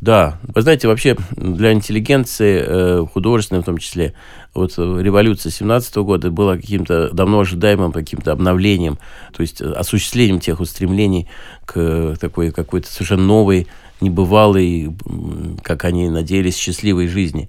Да, 0.00 0.38
вы 0.54 0.60
знаете, 0.60 0.88
вообще 0.88 1.16
для 1.36 1.72
интеллигенции, 1.72 2.62
э, 2.64 3.06
художественной 3.10 3.62
в 3.62 3.64
том 3.64 3.78
числе, 3.78 4.12
вот 4.52 4.76
революция 4.76 5.50
17 5.50 5.96
года 5.96 6.30
была 6.30 6.56
каким-то 6.56 7.10
давно 7.12 7.40
ожидаемым 7.40 7.92
каким-то 7.92 8.32
обновлением, 8.32 8.98
то 9.34 9.40
есть 9.40 9.62
э, 9.62 9.72
осуществлением 9.72 10.38
тех 10.38 10.60
устремлений 10.60 11.28
к 11.64 12.16
такой 12.20 12.50
какой-то 12.50 12.92
совершенно 12.92 13.24
новой, 13.24 13.68
небывалой, 14.02 14.94
как 15.62 15.84
они 15.86 16.10
надеялись, 16.10 16.56
счастливой 16.56 17.08
жизни. 17.08 17.48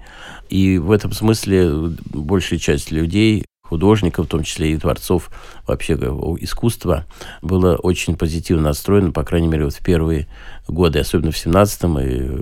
И 0.50 0.78
в 0.78 0.92
этом 0.92 1.12
смысле 1.12 1.92
большая 2.14 2.60
часть 2.60 2.92
людей 2.92 3.44
художников, 3.70 4.26
в 4.26 4.30
том 4.30 4.44
числе 4.44 4.74
и 4.74 4.78
творцов 4.78 5.30
вообще 5.66 5.94
искусства, 5.94 7.06
было 7.42 7.76
очень 7.76 8.16
позитивно 8.16 8.64
настроено, 8.64 9.12
по 9.12 9.24
крайней 9.24 9.48
мере, 9.48 9.66
вот 9.66 9.74
в 9.74 9.82
первые 9.82 10.28
годы, 10.68 11.00
особенно 11.00 11.32
в 11.32 11.38
17 11.38 11.84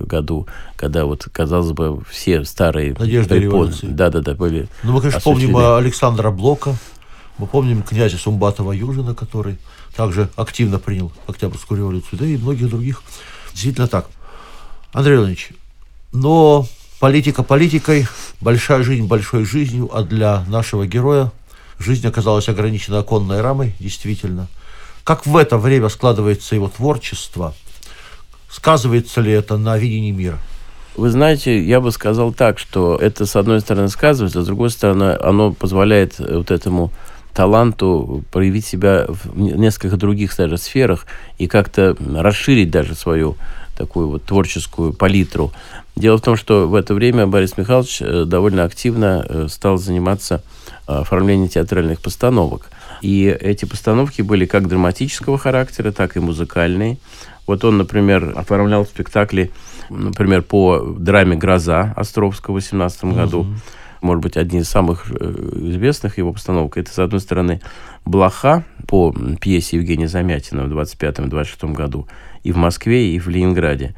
году, 0.07 0.47
когда 0.75 1.05
вот, 1.05 1.27
казалось 1.31 1.71
бы, 1.71 2.01
все 2.09 2.43
старые... 2.45 2.95
Надежды 2.97 3.39
революции. 3.39 3.87
Да-да-да, 3.87 4.33
были 4.33 4.67
Ну, 4.83 4.93
мы, 4.93 5.01
конечно, 5.01 5.21
помним 5.21 5.57
Александра 5.57 6.31
Блока, 6.31 6.75
мы 7.37 7.47
помним 7.47 7.83
князя 7.83 8.17
Сумбатова-Южина, 8.17 9.13
который 9.13 9.57
также 9.95 10.29
активно 10.35 10.79
принял 10.79 11.11
Октябрьскую 11.27 11.79
революцию, 11.79 12.19
да 12.19 12.25
и 12.25 12.37
многих 12.37 12.69
других. 12.69 13.03
Действительно 13.51 13.87
так. 13.87 14.07
Андрей 14.93 15.17
Иванович, 15.17 15.49
но 16.13 16.65
Политика 17.05 17.43
политикой, 17.43 18.07
большая 18.41 18.81
жизнь 18.81 19.05
большой 19.05 19.45
жизнью, 19.45 19.91
а 19.93 20.01
для 20.01 20.43
нашего 20.47 20.87
героя 20.87 21.31
жизнь 21.77 22.07
оказалась 22.07 22.49
ограничена 22.49 22.97
оконной 22.97 23.41
рамой, 23.41 23.75
действительно. 23.79 24.47
Как 25.03 25.27
в 25.27 25.37
это 25.37 25.59
время 25.59 25.89
складывается 25.89 26.55
его 26.55 26.67
творчество? 26.67 27.53
Сказывается 28.49 29.21
ли 29.21 29.31
это 29.31 29.55
на 29.57 29.77
видении 29.77 30.09
мира? 30.09 30.39
Вы 30.95 31.11
знаете, 31.11 31.63
я 31.63 31.79
бы 31.79 31.91
сказал 31.91 32.33
так, 32.33 32.57
что 32.57 32.95
это, 32.95 33.27
с 33.27 33.35
одной 33.35 33.61
стороны, 33.61 33.89
сказывается, 33.89 34.39
а 34.39 34.41
с 34.41 34.47
другой 34.47 34.71
стороны, 34.71 35.15
оно 35.21 35.53
позволяет 35.53 36.17
вот 36.17 36.49
этому 36.49 36.91
таланту 37.35 38.23
проявить 38.31 38.65
себя 38.65 39.05
в 39.07 39.37
нескольких 39.37 39.95
других 39.99 40.35
даже 40.35 40.57
сферах 40.57 41.05
и 41.37 41.45
как-то 41.45 41.95
расширить 41.99 42.71
даже 42.71 42.95
свою 42.95 43.37
такую 43.75 44.09
вот 44.09 44.23
творческую 44.23 44.93
палитру. 44.93 45.51
Дело 45.95 46.17
в 46.17 46.21
том, 46.21 46.35
что 46.35 46.67
в 46.67 46.75
это 46.75 46.93
время 46.93 47.27
Борис 47.27 47.57
Михайлович 47.57 48.01
э, 48.01 48.25
довольно 48.25 48.63
активно 48.63 49.25
э, 49.27 49.47
стал 49.49 49.77
заниматься 49.77 50.43
э, 50.87 50.93
оформлением 50.93 51.47
театральных 51.47 52.01
постановок. 52.01 52.69
И 53.01 53.25
эти 53.25 53.65
постановки 53.65 54.21
были 54.21 54.45
как 54.45 54.67
драматического 54.67 55.37
характера, 55.37 55.91
так 55.91 56.17
и 56.17 56.19
музыкальные. 56.19 56.97
Вот 57.47 57.63
он, 57.63 57.77
например, 57.77 58.33
оформлял 58.35 58.85
спектакли, 58.85 59.51
например, 59.89 60.41
по 60.41 60.79
драме 60.79 61.35
«Гроза» 61.35 61.93
Островского 61.95 62.53
в 62.53 62.55
18 62.55 63.05
году. 63.05 63.41
Угу 63.41 63.53
может 64.01 64.21
быть, 64.21 64.37
одни 64.37 64.59
из 64.59 64.69
самых 64.69 65.09
известных 65.09 66.19
его 66.19 66.31
постановок. 66.31 66.77
Это, 66.77 66.91
с 66.91 66.99
одной 66.99 67.19
стороны, 67.19 67.59
«Блоха» 68.05 68.63
по 68.87 69.13
пьесе 69.39 69.77
Евгения 69.77 70.07
Замятина 70.07 70.63
в 70.63 70.77
25-26 70.77 71.73
году. 71.73 72.07
И 72.43 72.51
в 72.51 72.57
Москве, 72.57 73.11
и 73.11 73.19
в 73.19 73.27
Ленинграде. 73.27 73.95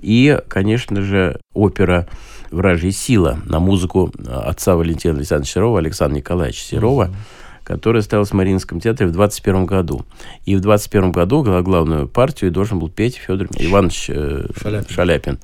И, 0.00 0.38
конечно 0.48 1.02
же, 1.02 1.40
опера 1.52 2.06
«Вражья 2.50 2.90
сила» 2.90 3.40
на 3.44 3.58
музыку 3.58 4.12
отца 4.28 4.76
Валентина 4.76 5.16
Александровича 5.16 5.54
Серова, 5.54 5.78
Александра 5.78 6.16
Николаевича 6.16 6.62
Серова, 6.62 7.06
mm-hmm 7.06 7.43
которая 7.64 8.02
ставилась 8.02 8.30
в 8.30 8.34
Мариинском 8.34 8.78
театре 8.78 9.08
в 9.08 9.12
21 9.12 9.64
году. 9.66 10.04
И 10.44 10.54
в 10.54 10.60
21 10.60 11.12
году 11.12 11.42
главную 11.42 12.06
партию 12.06 12.52
должен 12.52 12.78
был 12.78 12.90
петь 12.90 13.16
Федор 13.16 13.48
Иванович 13.56 14.10
э, 14.10 14.46
Шаляпин. 14.60 14.94
Шаляпин. 14.94 15.38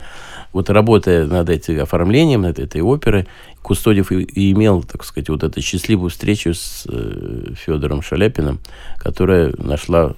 Вот 0.52 0.68
работая 0.68 1.26
над 1.26 1.48
этим 1.48 1.80
оформлением, 1.80 2.42
над 2.42 2.58
этой 2.58 2.82
оперы, 2.82 3.26
Кустодиев 3.62 4.12
и, 4.12 4.22
и 4.22 4.52
имел, 4.52 4.82
так 4.82 5.04
сказать, 5.04 5.28
вот 5.28 5.42
эту 5.42 5.60
счастливую 5.62 6.10
встречу 6.10 6.54
с 6.54 6.86
э, 6.88 7.54
Федором 7.56 8.02
Шаляпиным, 8.02 8.60
которая 8.98 9.52
нашла 9.56 10.14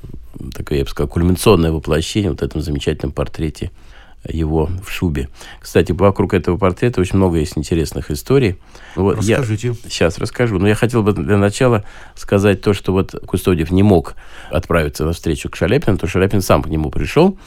такое, 0.54 0.78
я 0.78 0.84
бы 0.84 0.90
сказал, 0.90 1.08
кульминационное 1.08 1.70
воплощение 1.70 2.30
вот 2.30 2.40
в 2.40 2.44
этом 2.44 2.60
замечательном 2.62 3.12
портрете 3.12 3.70
его 4.28 4.70
в 4.84 4.90
шубе. 4.90 5.28
Кстати, 5.60 5.92
вокруг 5.92 6.34
этого 6.34 6.56
портрета 6.56 7.00
очень 7.00 7.16
много 7.16 7.38
есть 7.38 7.56
интересных 7.56 8.10
историй. 8.10 8.58
Вот 8.94 9.18
Расскажите. 9.18 9.68
Я 9.68 9.74
сейчас 9.90 10.18
расскажу. 10.18 10.58
Но 10.58 10.68
я 10.68 10.74
хотел 10.74 11.02
бы 11.02 11.12
для 11.12 11.38
начала 11.38 11.84
сказать 12.14 12.60
то, 12.60 12.72
что 12.72 12.92
вот 12.92 13.14
Кустодиев 13.26 13.70
не 13.70 13.82
мог 13.82 14.14
отправиться 14.50 15.04
на 15.04 15.12
встречу 15.12 15.48
к 15.50 15.56
Шаляпину, 15.56 15.98
то 15.98 16.06
Шаляпин 16.06 16.40
сам 16.40 16.62
к 16.62 16.68
нему 16.68 16.90
пришел, 16.90 17.38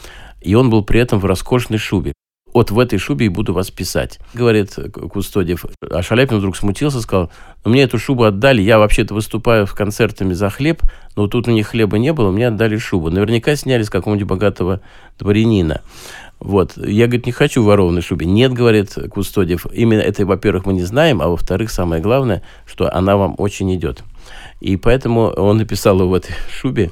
и 0.42 0.56
он 0.56 0.70
был 0.70 0.84
при 0.84 1.00
этом 1.00 1.20
в 1.20 1.26
роскошной 1.26 1.80
шубе 1.80 2.14
вот 2.56 2.72
в 2.72 2.80
этой 2.80 2.98
шубе 2.98 3.26
и 3.26 3.30
буду 3.30 3.52
вас 3.52 3.70
писать. 3.70 4.18
Говорит 4.34 4.80
Кустодиев. 5.12 5.66
А 5.92 6.02
Шаляпин 6.02 6.38
вдруг 6.38 6.56
смутился, 6.56 7.02
сказал, 7.02 7.30
ну, 7.66 7.72
мне 7.72 7.84
эту 7.84 8.00
шубу 8.00 8.24
отдали, 8.24 8.62
я 8.62 8.80
вообще-то 8.80 9.14
выступаю 9.14 9.66
в 9.66 9.76
концертами 9.76 10.32
за 10.32 10.50
хлеб, 10.50 10.82
но 11.18 11.28
тут 11.28 11.50
у 11.50 11.52
них 11.52 11.68
хлеба 11.68 11.98
не 11.98 12.14
было, 12.14 12.32
мне 12.32 12.48
отдали 12.48 12.78
шубу. 12.78 13.10
Наверняка 13.10 13.58
сняли 13.58 13.84
с 13.84 13.90
какого-нибудь 13.90 14.30
богатого 14.30 14.80
дворянина. 15.20 15.82
Вот. 16.46 16.78
Я, 16.78 17.08
говорит, 17.08 17.26
не 17.26 17.32
хочу 17.32 17.64
в 17.64 17.66
ворованной 17.66 18.04
шубе. 18.04 18.28
Нет, 18.28 18.54
говорит 18.54 18.96
Кустодиев, 19.10 19.66
именно 19.74 20.02
это, 20.02 20.28
во-первых, 20.28 20.68
мы 20.68 20.74
не 20.74 20.84
знаем, 20.84 21.20
а 21.20 21.28
во-вторых, 21.28 21.72
самое 21.72 22.04
главное, 22.04 22.44
что 22.68 22.94
она 22.94 23.18
вам 23.18 23.34
очень 23.40 23.74
идет. 23.74 24.04
И 24.62 24.78
поэтому 24.78 25.30
он 25.30 25.58
написал 25.58 25.98
в 25.98 26.14
этой 26.14 26.36
шубе, 26.52 26.92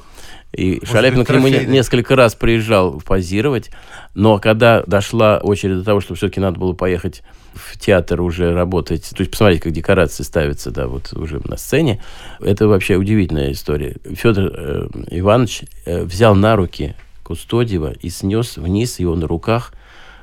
и 0.53 0.73
Может 0.73 0.89
Шаляпин 0.89 1.23
к 1.25 1.29
нему 1.29 1.47
несколько 1.47 2.15
раз 2.15 2.33
приезжал 2.33 2.99
позировать, 2.99 3.69
но 4.15 4.39
когда 4.39 4.83
дошла 4.87 5.37
очередь 5.37 5.77
до 5.77 5.83
того, 5.83 6.01
что 6.01 6.15
все-таки 6.15 6.39
надо 6.39 6.59
было 6.59 6.73
поехать 6.73 7.21
в 7.53 7.77
театр 7.79 8.21
уже 8.21 8.53
работать, 8.53 9.07
то 9.11 9.21
есть 9.21 9.29
посмотреть, 9.29 9.61
как 9.61 9.71
декорации 9.71 10.23
ставятся, 10.23 10.71
да, 10.71 10.87
вот 10.87 11.13
уже 11.13 11.39
на 11.47 11.57
сцене, 11.57 12.01
это 12.39 12.67
вообще 12.67 12.95
удивительная 12.95 13.51
история. 13.51 13.97
Федор 14.15 14.51
э, 14.51 14.87
Иванович 15.11 15.63
э, 15.85 16.03
взял 16.03 16.33
на 16.33 16.55
руки 16.55 16.95
Кустодиева 17.23 17.93
и 17.93 18.09
снес 18.09 18.57
вниз 18.57 18.99
его 18.99 19.15
на 19.15 19.27
руках 19.27 19.73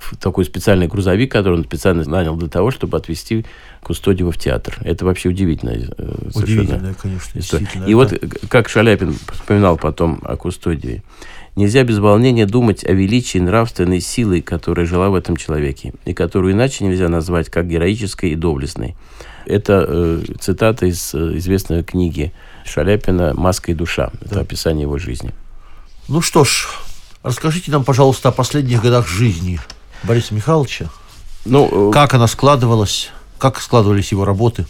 в 0.01 0.17
такой 0.17 0.45
специальный 0.45 0.87
грузовик, 0.87 1.31
который 1.31 1.59
он 1.59 1.65
специально 1.65 2.03
нанял 2.05 2.37
для 2.37 2.49
того, 2.49 2.71
чтобы 2.71 2.97
отвезти 2.97 3.45
Кустодиева 3.83 4.33
в 4.33 4.39
театр. 4.39 4.79
Это 4.83 5.05
вообще 5.05 5.29
удивительная 5.29 5.89
э, 5.97 6.29
Удивительная, 6.35 6.95
конечно, 6.95 7.39
история. 7.39 7.69
И 7.87 7.91
да. 7.91 7.97
вот, 7.97 8.15
как 8.49 8.69
Шаляпин 8.69 9.15
вспоминал 9.33 9.77
потом 9.77 10.21
о 10.25 10.37
Кустодиеве, 10.37 11.03
нельзя 11.55 11.85
без 11.85 11.99
волнения 11.99 12.47
думать 12.47 12.85
о 12.85 12.93
величии 12.93 13.39
нравственной 13.39 14.01
силы, 14.01 14.41
которая 14.41 14.87
жила 14.87 15.11
в 15.11 15.15
этом 15.15 15.37
человеке, 15.37 15.93
и 16.05 16.15
которую 16.15 16.55
иначе 16.55 16.85
нельзя 16.85 17.09
назвать 17.09 17.51
как 17.51 17.69
героической 17.69 18.31
и 18.31 18.37
доблестной. 18.37 18.97
Это 19.47 19.85
э, 19.87 20.23
цитата 20.41 20.87
из 20.87 21.15
э, 21.15 21.37
известной 21.37 21.83
книги 21.83 22.33
Шаляпина 22.65 23.35
«Маска 23.35 23.73
и 23.73 23.75
душа». 23.75 24.11
Это 24.21 24.37
да. 24.37 24.41
описание 24.41 24.83
его 24.83 24.99
жизни. 24.99 25.33
Ну 26.09 26.21
что 26.21 26.45
ж, 26.45 26.69
Расскажите 27.23 27.71
нам, 27.71 27.85
пожалуйста, 27.85 28.31
о 28.31 28.33
последних 28.33 28.83
годах 28.83 29.07
жизни 29.07 29.61
Бориса 30.05 30.35
Михайловича. 30.35 30.89
Ну, 31.45 31.91
э, 31.91 31.93
как 31.93 32.15
она 32.15 32.27
складывалась, 32.27 33.11
как 33.39 33.61
складывались 33.61 34.13
его 34.13 34.25
работы? 34.25 34.67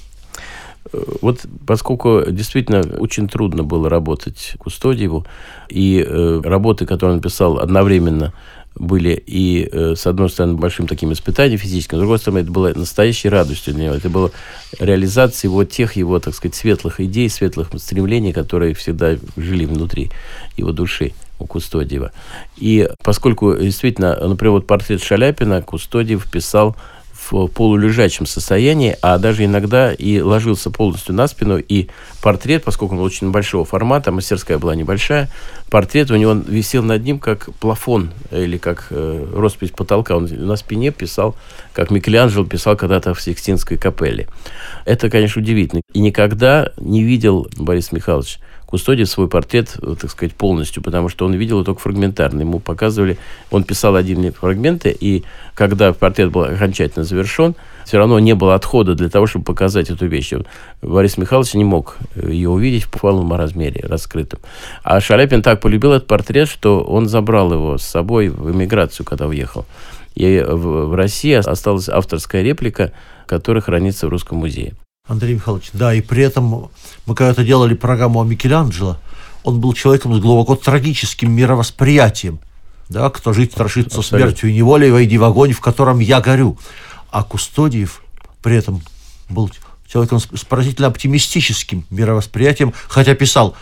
Э, 0.93 1.03
вот 1.23 1.47
поскольку 1.65 2.25
действительно 2.29 2.81
очень 2.99 3.29
трудно 3.29 3.63
было 3.63 3.89
работать 3.89 4.55
Кустодиеву, 4.59 5.27
и 5.69 6.05
э, 6.05 6.41
работы, 6.43 6.87
которые 6.87 7.17
он 7.17 7.23
писал 7.23 7.59
одновременно, 7.61 8.33
были 8.75 9.23
и, 9.27 9.69
э, 9.71 9.95
с 9.95 10.07
одной 10.09 10.29
стороны, 10.29 10.55
большим 10.55 10.89
таким 10.89 11.13
испытанием 11.13 11.59
физическим, 11.59 11.99
с 11.99 12.01
другой 12.01 12.19
стороны, 12.19 12.41
это 12.41 12.51
было 12.51 12.73
настоящей 12.75 13.29
радостью 13.29 13.75
для 13.75 13.85
него. 13.85 13.95
Это 13.95 14.11
было 14.11 14.33
реализация 14.81 15.49
его 15.49 15.65
тех 15.65 15.95
его, 15.95 16.19
так 16.19 16.35
сказать, 16.35 16.57
светлых 16.57 17.01
идей, 17.01 17.31
светлых 17.31 17.69
стремлений, 17.77 18.33
которые 18.33 18.75
всегда 18.75 19.17
жили 19.37 19.67
внутри 19.67 20.11
его 20.57 20.73
души 20.73 21.13
у 21.41 21.47
Кустодиева. 21.47 22.13
И 22.57 22.89
поскольку 23.03 23.57
действительно, 23.57 24.17
например, 24.17 24.53
вот 24.53 24.67
портрет 24.67 25.03
Шаляпина 25.03 25.63
Кустодиев 25.63 26.31
писал 26.31 26.77
в 27.31 27.47
полулежачем 27.49 28.27
состоянии, 28.27 28.97
а 29.03 29.19
даже 29.19 29.45
иногда 29.45 29.93
и 29.93 30.21
ложился 30.21 30.71
полностью 30.71 31.15
на 31.15 31.27
спину, 31.29 31.59
и 31.59 31.89
портрет, 32.23 32.65
поскольку 32.65 32.95
он 32.95 33.03
очень 33.03 33.31
большого 33.31 33.65
формата, 33.65 34.11
мастерская 34.11 34.59
была 34.59 34.75
небольшая, 34.75 35.29
портрет 35.71 36.11
у 36.11 36.17
него 36.17 36.33
висел 36.33 36.83
над 36.83 37.05
ним 37.05 37.19
как 37.19 37.53
плафон 37.57 38.11
или 38.31 38.59
как 38.59 38.87
э, 38.91 39.27
роспись 39.35 39.71
потолка. 39.71 40.17
Он 40.17 40.27
на 40.27 40.57
спине 40.57 40.91
писал, 40.91 41.37
как 41.73 41.91
Микеланджело 41.91 42.45
писал 42.45 42.77
когда-то 42.77 43.15
в 43.15 43.21
Сикстинской 43.21 43.77
капелле. 43.77 44.27
Это, 44.85 45.11
конечно, 45.11 45.41
удивительно. 45.41 45.83
И 45.93 46.01
никогда 46.01 46.73
не 46.79 47.05
видел 47.05 47.49
Борис 47.57 47.93
Михайлович 47.93 48.39
Кустодий 48.71 49.05
свой 49.05 49.29
портрет, 49.29 49.77
э, 49.83 49.95
так 50.01 50.11
сказать, 50.11 50.35
полностью, 50.35 50.81
потому 50.81 51.09
что 51.09 51.27
он 51.27 51.35
видел 51.35 51.57
его 51.57 51.65
только 51.65 51.81
фрагментарно. 51.81 52.41
Ему 52.41 52.61
показывали, 52.61 53.19
он 53.51 53.65
писал 53.65 53.97
отдельные 53.97 54.31
фрагменты, 54.31 54.97
и 54.99 55.25
когда 55.55 55.93
портрет 55.93 56.31
был 56.31 56.43
окончательно 56.43 57.05
завершен, 57.05 57.57
все 57.85 57.99
равно 57.99 58.21
не 58.21 58.35
было 58.37 58.55
отхода 58.55 58.95
для 58.95 59.09
того, 59.09 59.27
чтобы 59.27 59.45
показать 59.45 59.91
эту 59.91 60.07
вещь. 60.07 60.33
Борис 60.83 61.19
Михайлович 61.19 61.55
не 61.55 61.65
мог 61.65 61.97
э, 62.15 62.31
ее 62.31 62.49
увидеть 62.49 62.85
в 62.85 62.91
полном 62.91 63.35
размере, 63.35 63.81
раскрытом. 63.83 64.39
А 64.85 65.01
Шаляпин 65.01 65.43
так 65.43 65.61
полюбил 65.61 65.93
этот 65.93 66.07
портрет, 66.07 66.49
что 66.49 66.81
он 66.81 67.09
забрал 67.09 67.53
его 67.53 67.77
с 67.77 67.83
собой 67.83 68.29
в 68.29 68.53
эмиграцию, 68.53 69.05
когда 69.05 69.27
уехал. 69.27 69.67
И 70.15 70.45
в 70.47 70.95
России 70.95 71.35
осталась 71.35 71.89
авторская 71.89 72.43
реплика, 72.43 72.93
которая 73.27 73.63
хранится 73.63 74.07
в 74.07 74.11
Русском 74.11 74.39
музее. 74.39 74.75
Андрей 75.11 75.35
Михайлович, 75.35 75.71
да, 75.73 75.93
и 75.93 76.01
при 76.01 76.23
этом 76.23 76.71
мы 77.07 77.15
когда-то 77.15 77.43
делали 77.43 77.75
программу 77.75 78.21
о 78.21 78.25
Микеланджело, 78.25 78.97
он 79.43 79.61
был 79.61 79.73
человеком 79.73 80.15
с 80.15 80.21
глубоко 80.21 80.55
трагическим 80.55 81.33
мировосприятием. 81.33 82.39
Да, 82.89 83.11
кто 83.11 83.33
жить 83.33 83.53
страшится 83.53 83.99
Абсолютно. 83.99 84.29
смертью 84.29 84.51
и 84.51 84.55
неволей, 84.55 84.91
войди 84.91 85.19
в 85.19 85.25
огонь, 85.25 85.53
в 85.53 85.61
котором 85.61 85.99
я 85.99 86.21
горю. 86.21 86.59
А 87.11 87.25
Кустодиев 87.25 88.03
при 88.43 88.57
этом 88.57 88.83
был 89.29 89.51
человеком 89.87 90.21
с 90.21 90.45
поразительно 90.45 90.89
оптимистическим 90.89 91.85
мировосприятием, 91.91 92.73
хотя 92.89 93.15
писал, 93.15 93.57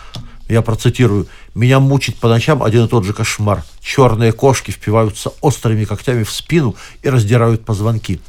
я 0.48 0.62
процитирую, 0.62 1.28
«Меня 1.54 1.80
мучит 1.80 2.16
по 2.16 2.28
ночам 2.28 2.62
один 2.62 2.84
и 2.84 2.88
тот 2.88 3.04
же 3.04 3.12
кошмар. 3.12 3.64
Черные 3.80 4.32
кошки 4.32 4.70
впиваются 4.70 5.30
острыми 5.40 5.84
когтями 5.84 6.24
в 6.24 6.30
спину 6.30 6.74
и 7.02 7.08
раздирают 7.08 7.64
позвонки». 7.64 8.20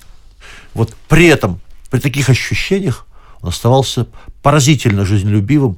Вот 0.73 0.95
при 1.07 1.27
этом, 1.27 1.59
при 1.89 1.99
таких 1.99 2.29
ощущениях, 2.29 3.05
он 3.41 3.49
оставался 3.49 4.07
поразительно 4.41 5.05
жизнелюбивым 5.05 5.77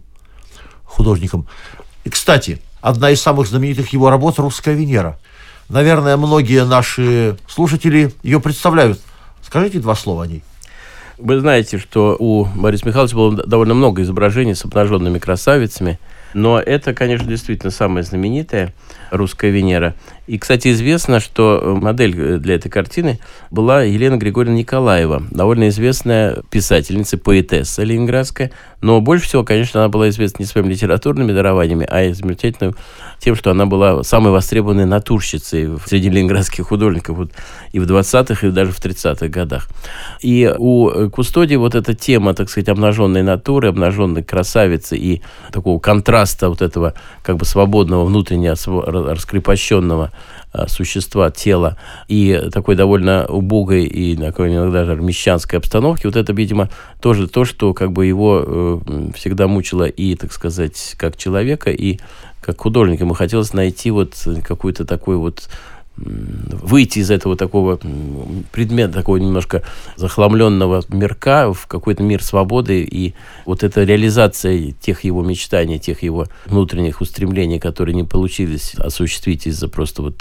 художником. 0.84 1.48
И, 2.04 2.10
кстати, 2.10 2.62
одна 2.82 3.12
из 3.12 3.22
самых 3.22 3.48
знаменитых 3.48 3.90
его 3.90 4.10
работ 4.10 4.40
«Русская 4.40 4.74
Венера». 4.76 5.20
Наверное, 5.70 6.18
многие 6.18 6.66
наши 6.66 7.38
слушатели 7.48 8.14
ее 8.24 8.42
представляют. 8.42 9.00
Скажите 9.42 9.80
два 9.80 9.96
слова 9.96 10.24
о 10.24 10.28
ней. 10.28 10.44
Вы 11.18 11.40
знаете, 11.40 11.78
что 11.78 12.16
у 12.20 12.46
Бориса 12.46 12.88
Михайловича 12.88 13.16
было 13.16 13.46
довольно 13.46 13.74
много 13.74 14.02
изображений 14.02 14.56
с 14.56 14.66
обнаженными 14.66 15.20
красавицами– 15.20 16.00
но 16.34 16.60
это, 16.60 16.94
конечно, 16.94 17.28
действительно 17.28 17.72
самая 17.72 18.04
знаменитая 18.04 18.74
русская 19.10 19.52
Венера. 19.52 19.96
И, 20.32 20.38
кстати, 20.38 20.72
известно, 20.72 21.20
что 21.20 21.60
э, 21.62 21.74
модель 21.74 22.16
э, 22.18 22.38
для 22.38 22.56
этой 22.56 22.70
картины 22.70 23.20
была 23.50 23.84
Елена 23.84 24.16
Григорьевна 24.16 24.58
Николаева, 24.60 25.24
довольно 25.30 25.68
известная 25.68 26.42
писательница, 26.50 27.18
поэтесса 27.18 27.84
ленинградская. 27.84 28.50
Но 28.80 29.02
больше 29.02 29.28
всего, 29.28 29.44
конечно, 29.44 29.82
она 29.82 29.90
была 29.90 30.08
известна 30.08 30.44
не 30.44 30.48
своими 30.48 30.70
литературными 30.70 31.34
дарованиями, 31.34 31.86
а 31.86 32.14
замечательным 32.14 32.78
тем, 33.20 33.36
что 33.36 33.52
она 33.52 33.66
была 33.66 34.04
самой 34.04 34.32
востребованной 34.32 34.86
натурщицей 34.86 35.68
среди 35.86 36.10
ленинградских 36.10 36.66
художников 36.66 37.18
вот, 37.18 37.32
и 37.74 37.80
в 37.80 37.84
20-х, 37.84 38.48
и 38.48 38.52
даже 38.52 38.72
в 38.72 38.80
30-х 38.80 39.28
годах. 39.28 39.68
И 40.22 40.50
у 40.58 40.90
э, 40.90 41.10
Кустодии 41.10 41.58
вот 41.58 41.76
эта 41.76 41.94
тема, 41.94 42.34
так 42.34 42.50
сказать, 42.50 42.70
обнаженной 42.70 43.22
натуры, 43.22 43.68
обнаженной 43.68 44.24
красавицы 44.24 44.98
и 44.98 45.22
такого 45.52 45.78
контраста 45.78 46.48
вот 46.48 46.62
этого 46.62 46.94
как 47.22 47.36
бы 47.36 47.44
свободного, 47.44 48.06
внутренне 48.06 48.54
раскрепощенного 48.54 50.12
существа, 50.68 51.32
тела 51.32 51.78
и 52.08 52.50
такой 52.52 52.76
довольно 52.76 53.26
убогой 53.28 53.86
и 53.86 54.16
такой 54.18 54.54
иногда 54.54 54.86
даже 54.86 55.02
мещанской 55.02 55.60
обстановки, 55.60 56.06
вот 56.06 56.16
это, 56.16 56.34
видимо, 56.34 56.70
тоже 57.00 57.28
то, 57.28 57.46
что 57.46 57.74
как 57.74 57.92
бы 57.92 58.06
его 58.06 58.44
э, 58.46 58.80
всегда 59.16 59.48
мучило 59.48 59.86
и, 59.86 60.16
так 60.16 60.34
сказать, 60.34 60.96
как 60.98 61.18
человека, 61.18 61.72
и 61.72 62.00
как 62.42 62.60
художника. 62.60 63.04
Ему 63.04 63.14
хотелось 63.14 63.54
найти 63.54 63.92
вот 63.92 64.16
какую-то 64.44 64.86
такую 64.86 65.20
вот 65.20 65.48
выйти 66.04 67.00
из 67.00 67.12
этого 67.12 67.36
такого 67.36 67.80
предмета, 68.52 68.94
такого 68.94 69.18
немножко 69.18 69.64
захламленного 69.96 70.84
мирка 70.90 71.54
в 71.54 71.68
какой-то 71.68 72.04
мир 72.04 72.24
свободы. 72.24 72.84
И 72.84 73.14
вот 73.46 73.64
эта 73.64 73.84
реализация 73.84 74.72
тех 74.72 75.04
его 75.04 75.22
мечтаний, 75.24 75.80
тех 75.80 76.04
его 76.04 76.28
внутренних 76.46 77.02
устремлений, 77.02 77.60
которые 77.60 77.96
не 77.96 78.04
получились 78.04 78.76
осуществить 78.76 79.48
из-за 79.48 79.68
просто 79.68 80.02
вот 80.02 80.16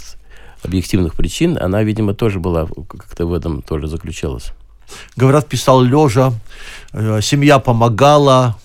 объективных 0.62 1.14
причин, 1.14 1.58
она, 1.60 1.82
видимо, 1.82 2.14
тоже 2.14 2.38
была, 2.38 2.66
как-то 2.66 3.26
в 3.26 3.32
этом 3.32 3.62
тоже 3.62 3.86
заключалась. 3.86 4.52
Говорят, 5.16 5.48
писал 5.48 5.82
лежа, 5.82 6.32
э, 6.92 7.20
семья 7.22 7.58
помогала, 7.58 8.56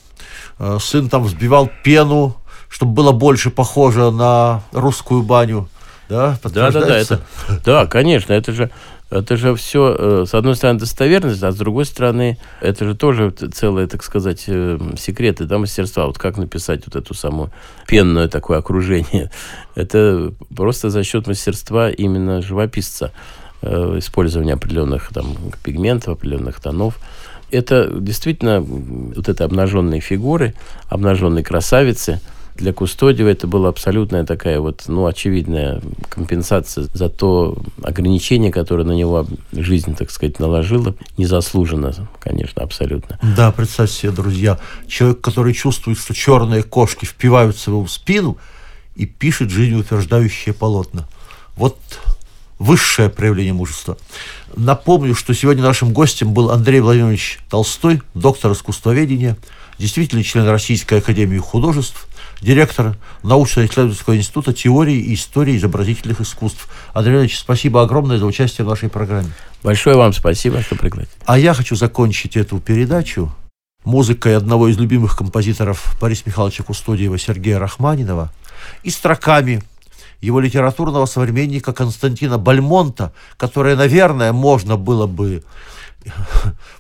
э, 0.60 0.78
сын 0.82 1.08
там 1.08 1.24
взбивал 1.24 1.70
пену, 1.84 2.36
чтобы 2.70 2.94
было 2.94 3.12
больше 3.12 3.52
похоже 3.52 4.12
на 4.12 4.64
русскую 4.72 5.22
баню. 5.22 5.70
Да, 6.10 6.38
да, 6.44 6.72
да, 6.72 6.86
да, 6.86 6.98
это, 6.98 7.22
да, 7.66 7.86
конечно, 7.88 8.34
это 8.34 8.52
же, 8.52 8.70
это 9.10 9.38
же 9.38 9.56
все, 9.56 9.96
э, 9.98 10.26
с 10.28 10.34
одной 10.36 10.56
стороны, 10.56 10.80
достоверность, 10.80 11.42
а 11.42 11.52
с 11.52 11.56
другой 11.56 11.86
стороны, 11.86 12.38
это 12.62 12.86
же 12.86 12.96
тоже 12.96 13.32
целые, 13.32 13.88
так 13.88 14.04
сказать, 14.04 14.44
э, 14.48 14.80
секреты 14.98 15.46
да, 15.46 15.58
мастерства. 15.58 16.06
Вот 16.06 16.18
как 16.18 16.38
написать 16.38 16.84
вот 16.86 16.96
эту 16.96 17.14
самую 17.14 17.52
пенное 17.88 18.28
такое 18.28 18.60
окружение. 18.60 19.32
Это 19.76 20.32
просто 20.56 20.90
за 20.90 21.04
счет 21.04 21.28
мастерства 21.28 21.90
именно 21.90 22.42
живописца, 22.42 23.12
э, 23.62 23.96
использования 23.98 24.54
определенных 24.54 25.10
там 25.14 25.36
пигментов, 25.64 26.14
определенных 26.14 26.60
тонов. 26.60 27.00
Это 27.52 27.90
действительно 27.92 28.60
вот 28.60 29.30
это 29.30 29.46
обнаженные 29.46 30.02
фигуры, 30.02 30.56
обнаженные 30.90 31.44
красавицы– 31.44 32.20
для 32.56 32.72
Кустодиева 32.72 33.28
это 33.28 33.48
была 33.48 33.70
абсолютная 33.70 34.24
такая 34.24 34.60
вот, 34.60 34.86
ну, 34.88 35.06
очевидная 35.06 35.82
компенсация 36.10 36.88
за 36.94 37.10
то 37.10 37.58
ограничение, 37.84 38.52
которое 38.52 38.86
на 38.86 38.94
него 38.94 39.28
жизнь, 39.52 39.96
так 39.96 40.10
сказать, 40.10 40.40
наложила. 40.40 40.96
Незаслуженно, 41.18 41.94
конечно, 42.20 42.64
абсолютно. 42.64 43.20
Да, 43.36 43.52
представьте 43.52 43.96
себе, 43.96 44.12
друзья, 44.14 44.58
человек, 44.88 45.20
который 45.20 45.54
чувствует, 45.54 46.00
что 46.00 46.14
черные 46.14 46.64
кошки 46.64 47.04
впиваются 47.04 47.72
в 47.72 47.74
его 47.74 47.88
спину 47.88 48.38
и 48.96 49.06
пишет 49.06 49.50
жизнеутверждающее 49.50 50.54
полотна. 50.54 51.08
Вот 51.58 51.78
высшее 52.58 53.10
проявление 53.10 53.54
мужества. 53.54 53.98
Напомню, 54.56 55.14
что 55.14 55.34
сегодня 55.34 55.62
нашим 55.62 55.92
гостем 55.92 56.34
был 56.34 56.52
Андрей 56.52 56.80
Владимирович 56.80 57.40
Толстой, 57.50 58.02
доктор 58.14 58.54
искусствоведения, 58.54 59.36
действительно 59.78 60.24
член 60.24 60.48
Российской 60.48 61.00
Академии 61.00 61.38
Художеств– 61.38 62.08
директор 62.42 62.96
научно-исследовательского 63.24 64.18
института 64.18 64.54
теории 64.54 64.98
и 64.98 65.14
истории 65.14 65.58
изобразительных 65.58 66.22
искусств. 66.22 66.68
Андрей 66.94 67.20
Ильич, 67.20 67.40
спасибо 67.40 67.82
огромное 67.82 68.18
за 68.18 68.26
участие 68.26 68.66
в 68.66 68.70
нашей 68.70 68.90
программе. 68.90 69.32
Большое 69.64 69.96
вам 69.98 70.14
спасибо, 70.14 70.62
что 70.62 70.76
пригласили. 70.76 71.12
А 71.26 71.38
я 71.38 71.54
хочу 71.54 71.76
закончить 71.76 72.38
эту 72.38 72.60
передачу 72.60 73.34
музыкой 73.84 74.36
одного 74.36 74.68
из 74.68 74.78
любимых 74.78 75.16
композиторов 75.16 75.96
Бориса 76.02 76.24
Михайловича 76.26 76.64
Кустодиева 76.64 77.18
Сергея 77.18 77.60
Рахманинова 77.60 78.32
и 78.84 78.90
строками 78.90 79.64
его 80.22 80.40
литературного 80.40 81.06
современника 81.06 81.72
Константина 81.72 82.38
Бальмонта, 82.38 83.14
которые, 83.38 83.76
наверное, 83.76 84.34
можно 84.34 84.76
было 84.78 85.08
бы 85.08 85.44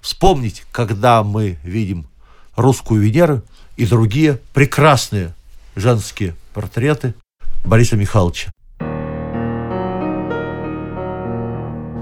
вспомнить, 0.01 0.63
когда 0.71 1.23
мы 1.23 1.59
видим 1.63 2.07
русскую 2.55 3.01
Венеру 3.01 3.43
и 3.77 3.85
другие 3.85 4.39
прекрасные 4.53 5.33
женские 5.75 6.35
портреты 6.53 7.13
Бориса 7.65 7.95
Михайловича. 7.95 8.49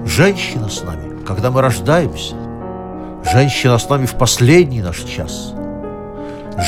Женщина 0.06 0.68
с 0.68 0.82
нами, 0.82 1.24
когда 1.24 1.50
мы 1.50 1.60
рождаемся. 1.60 2.36
Женщина 3.32 3.78
с 3.78 3.88
нами 3.88 4.06
в 4.06 4.14
последний 4.14 4.80
наш 4.80 5.02
час. 5.02 5.54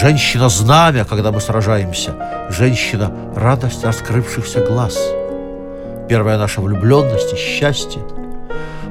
Женщина 0.00 0.48
знамя, 0.48 1.04
когда 1.04 1.30
мы 1.30 1.40
сражаемся. 1.40 2.48
Женщина 2.50 3.14
радость 3.36 3.84
раскрывшихся 3.84 4.64
глаз. 4.66 4.98
Первая 6.08 6.38
наша 6.38 6.60
влюбленность 6.60 7.32
и 7.32 7.36
счастье. 7.36 8.02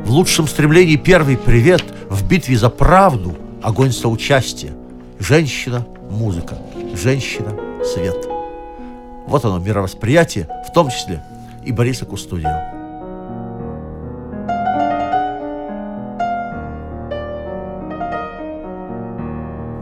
В 0.05 0.11
лучшем 0.11 0.47
стремлении 0.47 0.95
первый 0.95 1.35
привет, 1.35 1.83
в 2.09 2.25
битве 2.25 2.55
за 2.55 2.69
правду 2.69 3.35
огонь 3.61 3.91
соучастия. 3.91 4.73
Женщина– 5.19 5.85
музыка, 6.09 6.57
женщина– 6.93 7.51
свет. 7.85 8.27
Вот 9.27 9.45
оно, 9.45 9.59
мировосприятие, 9.59 10.47
в 10.67 10.73
том 10.73 10.89
числе 10.89 11.23
и 11.63 11.71
Бориса 11.71 12.05
Кустудиева. 12.05 12.75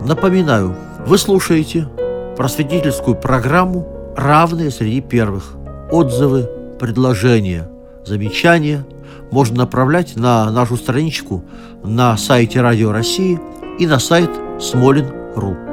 Напоминаю, 0.05 0.75
вы 1.05 1.17
слушаете 1.17 1.87
просветительскую 2.35 3.15
программу 3.15 3.87
«Равные 4.15 4.69
среди 4.69 5.01
первых». 5.01 5.55
Отзывы, 5.91 6.49
предложения, 6.79 7.69
замечания 8.05 8.85
можно 9.31 9.57
направлять 9.57 10.15
на 10.15 10.49
нашу 10.51 10.75
страничку 10.77 11.43
на 11.83 12.17
сайте 12.17 12.61
Радио 12.61 12.91
России 12.91 13.39
и 13.79 13.87
на 13.87 13.99
сайт 13.99 14.29
Смолин.ру. 14.59 15.72